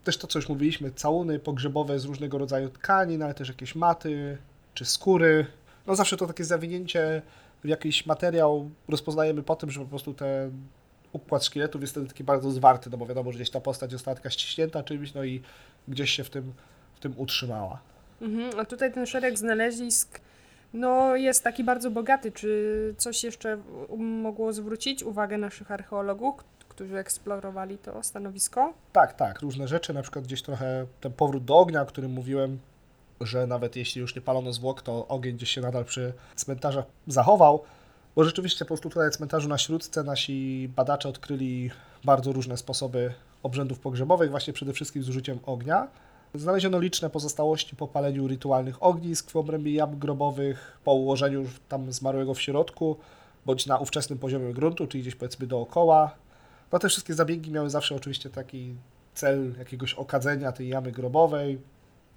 [0.04, 4.38] Też to, co już mówiliśmy, całuny pogrzebowe z różnego rodzaju tkanin, ale też jakieś maty
[4.74, 5.46] czy skóry.
[5.86, 7.22] No zawsze to takie zawinięcie
[7.64, 10.52] jakiś materiał rozpoznajemy po tym, że po prostu ten
[11.12, 14.14] układ szkieletów jest wtedy taki bardzo zwarty, no bo wiadomo, że gdzieś ta postać została
[14.14, 15.42] taka ściśnięta czymś, no i
[15.88, 16.52] gdzieś się w tym,
[16.94, 17.80] w tym utrzymała.
[18.22, 20.20] Mhm, a tutaj ten szereg znalezisk
[20.72, 22.32] no, jest taki bardzo bogaty.
[22.32, 23.58] Czy coś jeszcze
[23.98, 26.44] mogło zwrócić uwagę naszych archeologów,
[26.80, 28.72] którzy eksplorowali to stanowisko?
[28.92, 32.58] Tak, tak, różne rzeczy, na przykład gdzieś trochę ten powrót do ognia, o którym mówiłem,
[33.20, 37.62] że nawet jeśli już nie palono zwłok, to ogień gdzieś się nadal przy cmentarzach zachował,
[38.16, 41.70] bo rzeczywiście po prostu tutaj na cmentarzu na Śródce nasi badacze odkryli
[42.04, 45.88] bardzo różne sposoby obrzędów pogrzebowych, właśnie przede wszystkim z użyciem ognia.
[46.34, 52.34] Znaleziono liczne pozostałości po paleniu rytualnych ognisk w obrębie jam grobowych, po ułożeniu tam zmarłego
[52.34, 52.96] w środku,
[53.46, 56.14] bądź na ówczesnym poziomie gruntu, czyli gdzieś powiedzmy dookoła.
[56.72, 58.74] No te wszystkie zabiegi miały zawsze oczywiście taki
[59.14, 61.58] cel jakiegoś okadzenia tej jamy grobowej.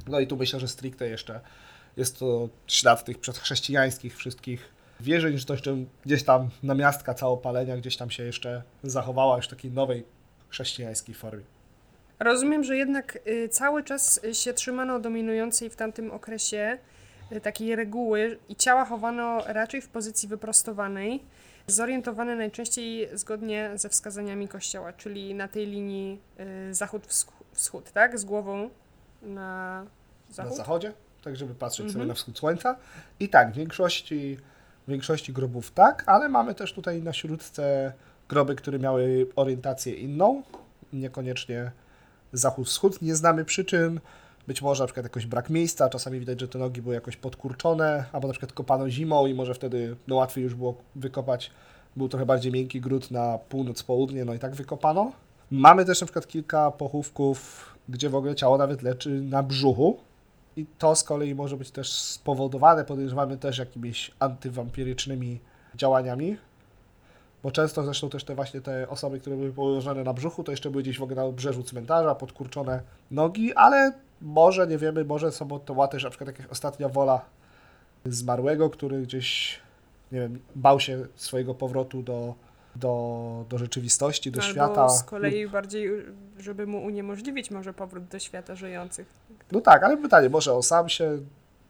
[0.07, 1.41] No i tu myślę, że stricte jeszcze
[1.97, 7.97] jest to ślad tych przedchrześcijańskich wszystkich wierzeń, że to jeszcze gdzieś tam namiastka całopalenia gdzieś
[7.97, 10.05] tam się jeszcze zachowała już w takiej nowej
[10.49, 11.43] chrześcijańskiej formie.
[12.19, 16.77] Rozumiem, że jednak y, cały czas się trzymano dominującej w tamtym okresie
[17.31, 21.23] y, takiej reguły i ciała chowano raczej w pozycji wyprostowanej,
[21.67, 26.21] zorientowane najczęściej zgodnie ze wskazaniami kościoła, czyli na tej linii
[26.69, 28.19] y, zachód-wschód, tak?
[28.19, 28.69] Z głową
[29.21, 29.85] na
[30.29, 30.51] zachód?
[30.51, 31.93] Na zachodzie, tak żeby patrzeć Mhm.
[31.93, 32.75] sobie na wschód słońca.
[33.19, 34.37] I tak, w większości,
[34.87, 37.93] w większości grobów tak, ale mamy też tutaj na śródce
[38.29, 40.43] groby, które miały orientację inną,
[40.93, 41.71] niekoniecznie
[42.33, 43.01] zachód-wschód.
[43.01, 43.99] Nie znamy przyczyn,
[44.47, 48.05] być może na przykład jakoś brak miejsca, czasami widać, że te nogi były jakoś podkurczone,
[48.11, 51.51] albo na przykład kopano zimą i może wtedy no, łatwiej już było wykopać,
[51.95, 55.11] był trochę bardziej miękki gród na północ, południe, no i tak wykopano.
[55.51, 59.97] Mamy też na przykład kilka pochówków, gdzie w ogóle ciało nawet leczy na brzuchu.
[60.55, 65.39] I to z kolei może być też spowodowane, podejrzewamy też jakimiś antywampirycznymi
[65.75, 66.37] działaniami,
[67.43, 70.69] bo często zresztą też te właśnie te osoby, które były położone na brzuchu, to jeszcze
[70.69, 73.93] były gdzieś w ogóle na obrzeżu cmentarza, podkurczone nogi, ale
[74.23, 77.21] może, nie wiemy, może są to też na przykład jakaś ostatnia wola
[78.05, 79.59] zmarłego, który gdzieś,
[80.11, 82.35] nie wiem, bał się swojego powrotu do,
[82.75, 84.89] do, do rzeczywistości, do Albo świata.
[84.89, 85.89] z kolei bardziej,
[86.39, 89.07] żeby mu uniemożliwić może powrót do świata żyjących.
[89.51, 91.19] No tak, ale pytanie, może on sam się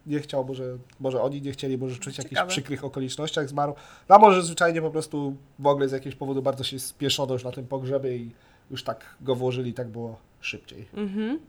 [0.06, 3.76] nie chciał, może, może oni nie chcieli, może czuć w jakichś przykrych okolicznościach zmarł,
[4.10, 7.44] no a może zwyczajnie po prostu w ogóle z jakiegoś powodu bardzo się spieszono już
[7.44, 8.32] na tym pogrzebie i
[8.72, 10.86] już tak go włożyli, tak było szybciej.
[10.94, 11.40] Mhm.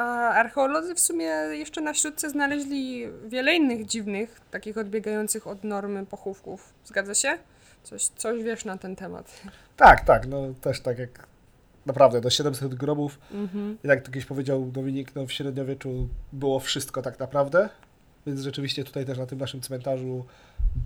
[0.00, 6.06] A archeolodzy w sumie jeszcze na śródce znaleźli wiele innych dziwnych, takich odbiegających od normy
[6.06, 6.72] pochówków.
[6.84, 7.38] Zgadza się?
[7.82, 9.40] Coś, coś wiesz na ten temat.
[9.76, 11.26] Tak, tak, no też tak jak
[11.86, 13.78] naprawdę do 700 grobów Mhm.
[13.84, 17.68] I tak kiedyś powiedział Dominik, no w średniowieczu było wszystko tak naprawdę,
[18.26, 20.24] więc rzeczywiście tutaj też na tym naszym cmentarzu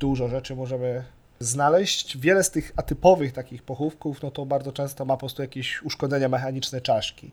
[0.00, 1.04] dużo rzeczy możemy
[1.40, 2.18] znaleźć.
[2.18, 6.28] Wiele z tych atypowych takich pochówków, no to bardzo często ma po prostu jakieś uszkodzenia
[6.28, 7.30] mechaniczne czaszki.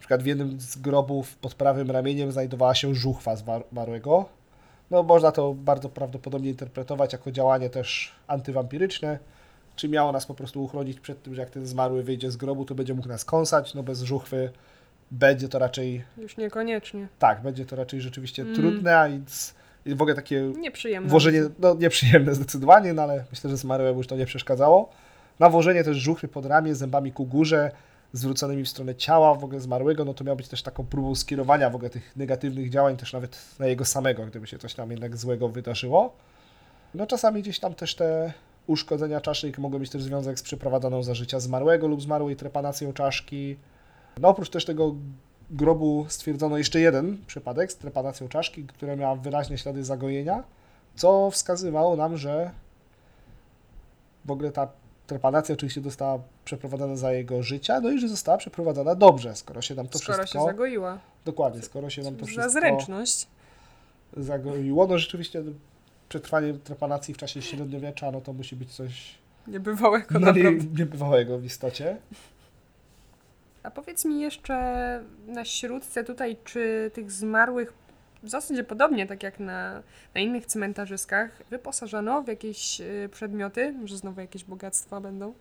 [0.00, 4.28] Na przykład w jednym z grobów pod prawym ramieniem znajdowała się żuchwa zmarłego.
[4.90, 9.18] No można to bardzo prawdopodobnie interpretować jako działanie też antywampiryczne,
[9.76, 12.64] czy miało nas po prostu uchronić przed tym, że jak ten zmarły wyjdzie z grobu,
[12.64, 14.50] to będzie mógł nas kąsać, no bez żuchwy
[15.10, 17.08] będzie to raczej, Już niekoniecznie.
[17.18, 18.54] tak, będzie to raczej rzeczywiście Mm.
[18.54, 19.54] trudne, a więc
[19.86, 21.10] i w ogóle takie Nieprzyjemne.
[21.10, 24.90] włożenie, no nieprzyjemne zdecydowanie, no ale myślę, że zmarłemu już to nie przeszkadzało.
[25.38, 27.70] Nawożenie też żuchwy pod ramię, zębami ku górze,
[28.12, 31.70] zwróconymi w stronę ciała w ogóle zmarłego, no to miało być też taką próbą skierowania
[31.70, 35.16] w ogóle tych negatywnych działań też nawet na jego samego, gdyby się coś tam jednak
[35.16, 36.12] złego wydarzyło.
[36.94, 38.32] No czasami gdzieś tam też te
[38.66, 43.56] uszkodzenia czaszek mogą mieć też związek z przeprowadzoną za życia zmarłego lub zmarłej trepanacją czaszki.
[44.20, 44.94] No oprócz też tego
[45.50, 50.44] grobu stwierdzono jeszcze jeden przypadek z trepanacją czaszki, która miała wyraźne ślady zagojenia,
[50.96, 52.50] co wskazywało nam, że
[54.24, 54.68] w ogóle ta
[55.10, 59.74] trepanacja oczywiście została przeprowadzona za jego życia, no i że została przeprowadzona dobrze, skoro się
[59.74, 60.38] nam to Skoro wszystko...
[60.38, 60.98] się zagoiła.
[61.24, 63.26] Dokładnie, skoro się nam to Za wszystko zręczność.
[64.16, 64.86] zagoiło.
[64.86, 65.42] No rzeczywiście
[66.08, 69.14] przetrwanie trepanacji w czasie średniowiecza, no to musi być coś
[69.46, 71.96] Niebywałego no, nie, niebywałego w istocie.
[73.62, 74.54] A powiedz mi jeszcze
[75.26, 77.72] na śródce tutaj, czy tych zmarłych
[78.22, 79.82] w zasadzie podobnie, tak jak na,
[80.14, 83.72] na innych cmentarzyskach, wyposażono w jakieś y, przedmioty?
[83.72, 85.34] Może znowu jakieś bogactwa będą?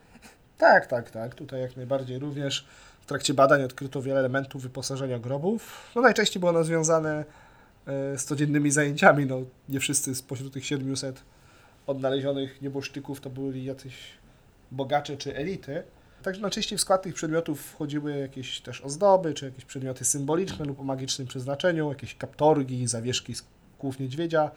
[0.58, 1.36] Tak, tak, tak.
[1.36, 2.66] Tutaj jak najbardziej również
[3.02, 5.92] w trakcie badań odkryto wiele elementów wyposażenia grobów.
[5.96, 7.26] No najczęściej było ono związane
[7.88, 9.26] e, z codziennymi zajęciami.
[9.26, 11.24] No, nie wszyscy spośród tych 700
[11.88, 13.94] odnalezionych nieboszczyków to byli jacyś
[14.72, 15.84] bogacze czy elity.
[16.24, 20.80] Także najczęściej w skład tych przedmiotów wchodziły jakieś też ozdoby, czy jakieś przedmioty symboliczne lub
[20.80, 23.44] o magicznym przeznaczeniu, jakieś kaptorgi, zawieszki z
[23.78, 24.52] kłów niedźwiedzia.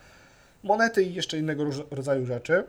[0.62, 2.64] monety i jeszcze innego rodzaju rzeczy.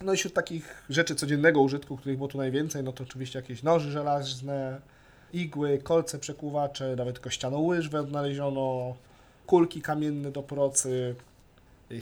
[0.00, 3.62] No i wśród takich rzeczy codziennego użytku, których było tu najwięcej, no to oczywiście jakieś
[3.62, 4.80] noże żelazne,
[5.32, 8.94] igły, kolce przekuwacze, nawet kościaną łyżwę odnaleziono,
[9.46, 11.14] kulki kamienne do procy,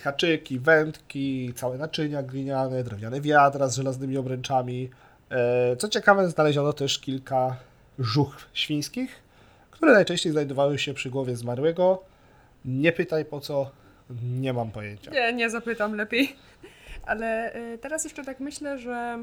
[0.02, 4.90] haczyki, wędki, całe naczynia gliniane, drewniane wiadra z żelaznymi obręczami.
[5.30, 7.56] E, Co ciekawe, znaleziono też kilka
[7.98, 9.22] żuchw świńskich,
[9.70, 12.02] które najczęściej znajdowały się przy głowie zmarłego.
[12.64, 13.70] Nie pytaj po co,
[14.22, 15.10] nie mam pojęcia.
[15.10, 16.36] Nie, nie zapytam lepiej.
[17.06, 19.18] Ale y, teraz jeszcze tak myślę, że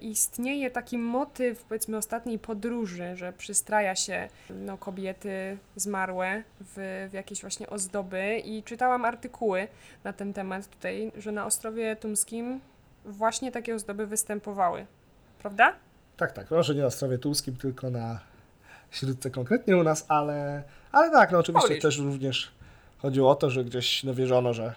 [0.00, 7.40] istnieje taki motyw, powiedzmy, ostatniej podróży, że przystraja się no, kobiety zmarłe w, w jakieś
[7.40, 9.68] właśnie ozdoby i czytałam artykuły
[10.04, 12.60] na ten temat tutaj, że na Ostrowie Tumskim
[13.04, 14.86] właśnie takie ozdoby występowały.
[15.44, 15.72] Prawda?
[16.16, 18.20] Tak, tak, może nie na Ostrowie Tuskim, tylko na
[18.90, 21.82] Śródce konkretnie u nas, ale, ale tak, no oczywiście Polisz.
[21.82, 22.50] też również
[22.98, 24.74] chodziło o to, że gdzieś no, wierzono, że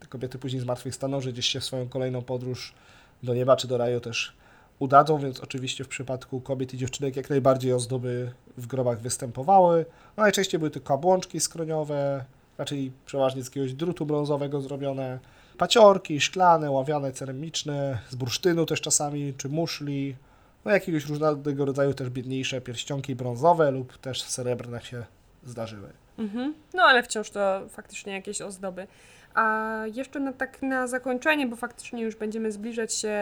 [0.00, 2.74] te kobiety później zmartwychwstaną, że gdzieś się w swoją kolejną podróż
[3.22, 4.32] do nieba czy do raju też
[4.78, 9.86] udadzą, więc oczywiście w przypadku kobiet i dziewczynek jak najbardziej ozdoby w grobach występowały.
[10.16, 12.24] No, najczęściej były to kabłączki skroniowe,
[12.58, 15.18] raczej przeważnie z jakiegoś drutu brązowego zrobione,
[15.58, 20.16] paciorki, szklane, ławiane, ceramiczne, z bursztynu też czasami, czy muszli,
[20.64, 25.04] no jakiegoś różnego rodzaju też biedniejsze pierścionki brązowe lub też srebrne się
[25.44, 25.88] zdarzyły.
[26.18, 26.54] Mhm.
[26.74, 28.86] No ale wciąż to faktycznie jakieś ozdoby.
[29.34, 33.18] A jeszcze na, tak na zakończenie, bo faktycznie już będziemy zbliżać się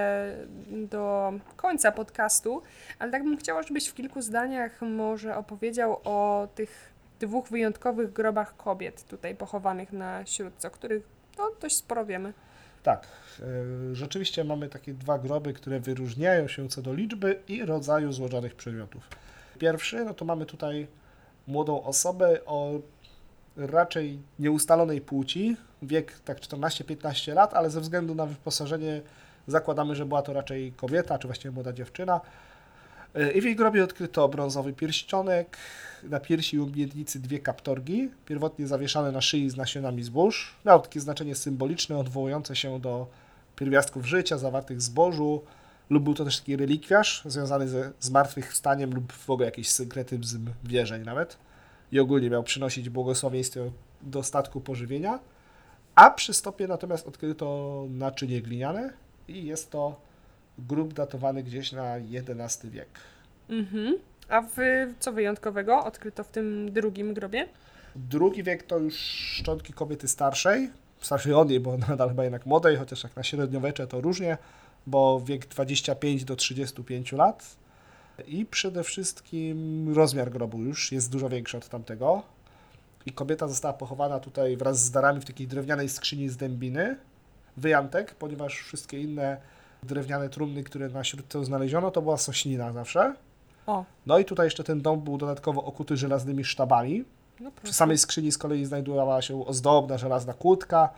[0.71, 2.63] do końca podcastu,
[2.99, 8.57] ale tak bym chciała, żebyś w kilku zdaniach może opowiedział o tych dwóch wyjątkowych grobach
[8.57, 12.33] kobiet tutaj pochowanych na Śródce, o których no, dość sporo wiemy.
[12.83, 13.07] Tak,
[13.41, 13.45] e,
[13.95, 19.09] rzeczywiście mamy takie dwa groby, które wyróżniają się co do liczby i rodzaju złożonych przedmiotów.
[19.59, 20.87] Pierwszy, no to mamy tutaj
[21.47, 22.73] młodą osobę o
[23.57, 29.03] raczej nieustalonej płci, wiek tak 14-15 lat, ale ze względu na wyposażenie
[29.47, 32.21] zakładamy, że była to raczej kobieta, czy właściwie młoda dziewczyna.
[33.35, 35.57] I w jej grobie odkryto brązowy pierścionek,
[36.03, 40.57] na piersi i obiednicy dwie kaptorgi, pierwotnie zawieszane na szyi z nasionami zbóż.
[40.67, 43.07] Miało takie znaczenie symboliczne, odwołujące się do
[43.57, 45.43] pierwiastków życia zawartych w zbożu,
[45.91, 51.05] lub był to też taki relikwiarz związany ze zmartwychwstaniem lub w ogóle jakiś synkretyzm wierzeń
[51.05, 51.39] nawet.
[51.93, 53.61] I ogólnie miał przynosić błogosławieństwo
[54.03, 55.19] do statku pożywienia.
[55.95, 58.93] A przy stopie natomiast odkryto naczynie gliniane
[59.29, 60.01] i jest to
[60.59, 62.89] grób datowany gdzieś na XI wiek.
[63.49, 63.99] Mhm.
[64.29, 64.57] A w,
[65.01, 67.49] co wyjątkowego odkryto w tym drugim grobie?
[67.97, 72.77] Drugi wiek to już szczątki kobiety starszej, starszej od niej, bo nadal chyba jednak młodej,
[72.77, 74.39] chociaż jak na średniowiecze to różnie,
[74.87, 77.57] bo wiek 25 do 35 lat.
[78.27, 82.23] I przede wszystkim rozmiar grobu już jest dużo większy od tamtego.
[83.07, 86.97] I kobieta została pochowana tutaj wraz z darami w takiej drewnianej skrzyni z dębiny.
[87.57, 89.41] Wyjątek, ponieważ wszystkie inne
[89.85, 93.15] drewniane trumny, które na śródce znaleziono, to była sośnina zawsze.
[93.67, 97.05] O, No i tutaj jeszcze ten dom był dodatkowo okuty żelaznymi sztabami.
[97.41, 97.65] no proszę.
[97.65, 100.89] Przy samej skrzyni z kolei znajdowała się ozdobna żelazna kłódka,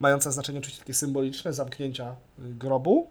[0.00, 2.14] mająca znaczenie oczywiście takie symboliczne zamknięcia y,
[2.54, 3.06] grobu.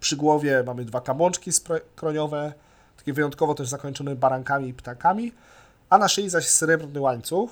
[0.00, 2.52] Przy głowie mamy dwa kamączki skroniowe,
[2.96, 5.32] takie wyjątkowo też zakończone barankami i ptakami,
[5.90, 7.50] a na szyi zaś srebrny łańcuch.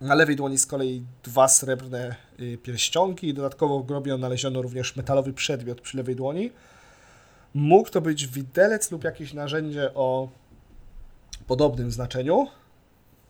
[0.00, 2.16] Na lewej dłoni z kolei dwa srebrne
[2.62, 6.50] pierścionki i dodatkowo w grobie odnaleziono również metalowy przedmiot przy lewej dłoni.
[7.54, 10.28] Mógł to być widelec lub jakieś narzędzie o
[11.46, 12.46] podobnym znaczeniu.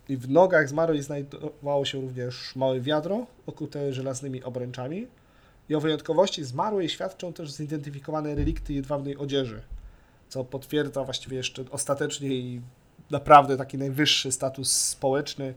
[0.08, 5.06] I w nogach zmarłej znajdowało się również małe wiadro okute żelaznymi obręczami.
[5.68, 9.62] I o wyjątkowości zmarłej świadczą też zidentyfikowane relikty jedwabnej odzieży,
[10.28, 12.60] co potwierdza właściwie jeszcze ostatecznie i
[13.10, 15.54] naprawdę taki najwyższy status społeczny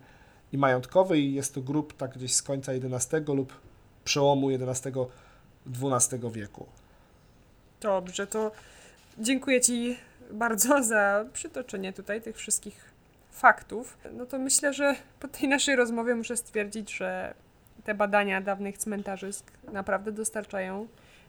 [0.54, 1.20] i majątkowy.
[1.20, 3.54] I jest to grób tak gdzieś z końca XI lub
[4.04, 6.66] przełomu XI-XII wieku.
[7.82, 8.52] Dobrze, to
[9.18, 9.98] dziękuję Ci
[10.32, 12.94] bardzo za przytoczenie tutaj tych wszystkich
[13.32, 13.98] faktów.
[14.14, 17.34] No to myślę, że po tej naszej rozmowie muszę stwierdzić, że
[17.84, 20.88] te badania dawnych cmentarzysk naprawdę dostarczają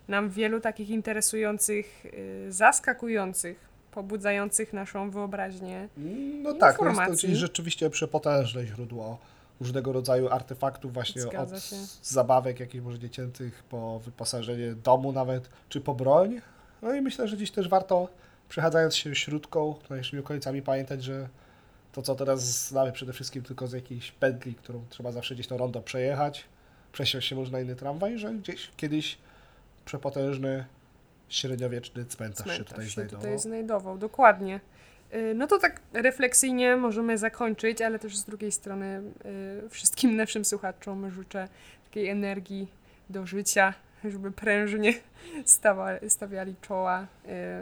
[0.09, 5.89] nam wielu takich interesujących, y, zaskakujących, pobudzających naszą wyobraźnię.
[6.43, 7.37] No tak, no jest to Informacji.
[7.37, 9.19] rzeczywiście przepotężne źródło
[9.61, 11.77] różnego rodzaju artefaktów właśnie Zgadza od się.
[12.03, 16.41] zabawek jakichś może dziecięcych po wyposażenie domu nawet, czy po broń.
[16.83, 18.09] No i myślę, że dziś też warto
[18.49, 21.29] przechadzając się śródką, naszymi okolicami pamiętać, że
[21.93, 25.57] to co teraz znamy przede wszystkim tylko z jakiejś pętli, którą trzeba zawsze gdzieś to
[25.57, 26.45] rondo przejechać,
[26.93, 29.19] przesiąść się może na inny tramwaj, że gdzieś kiedyś
[29.85, 30.65] przepotężny
[31.29, 33.21] średniowieczny cmentarz, się Cmentarz tutaj się znajdował.
[33.21, 34.61] tutaj znajdował, dokładnie.
[35.15, 39.03] Y, No to tak refleksyjnie możemy zakończyć, ale też z drugiej strony
[39.67, 41.49] y, wszystkim naszym słuchaczom życzę
[41.85, 42.69] takiej energii
[43.11, 43.75] do życia,
[44.05, 44.95] żeby prężnie
[46.09, 47.07] stawiali czoła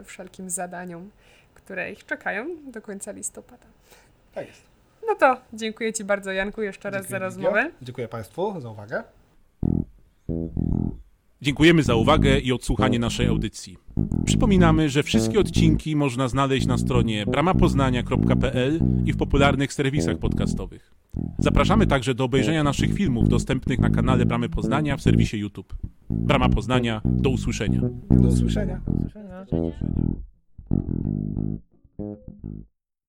[0.00, 1.10] y, wszelkim zadaniom,
[1.54, 3.66] które ich czekają do końca listopada.
[4.34, 4.62] Tak jest.
[5.08, 7.70] No to dziękuję Ci bardzo, Janku, jeszcze raz Dziękuję, za rozmowę.
[7.82, 9.02] Dziękuję Państwu za uwagę.
[11.46, 13.76] Dziękujemy za uwagę i odsłuchanie naszej audycji.
[14.24, 20.94] Przypominamy, że wszystkie odcinki można znaleźć na stronie bramapoznania.pl i w popularnych serwisach podcastowych.
[21.38, 25.76] Zapraszamy także do obejrzenia naszych filmów dostępnych na kanale Bramy Poznania w serwisie YouTube.
[26.10, 27.80] Brama Poznania, do usłyszenia.
[28.10, 28.80] Do usłyszenia.
[28.86, 29.40] Do usłyszenia.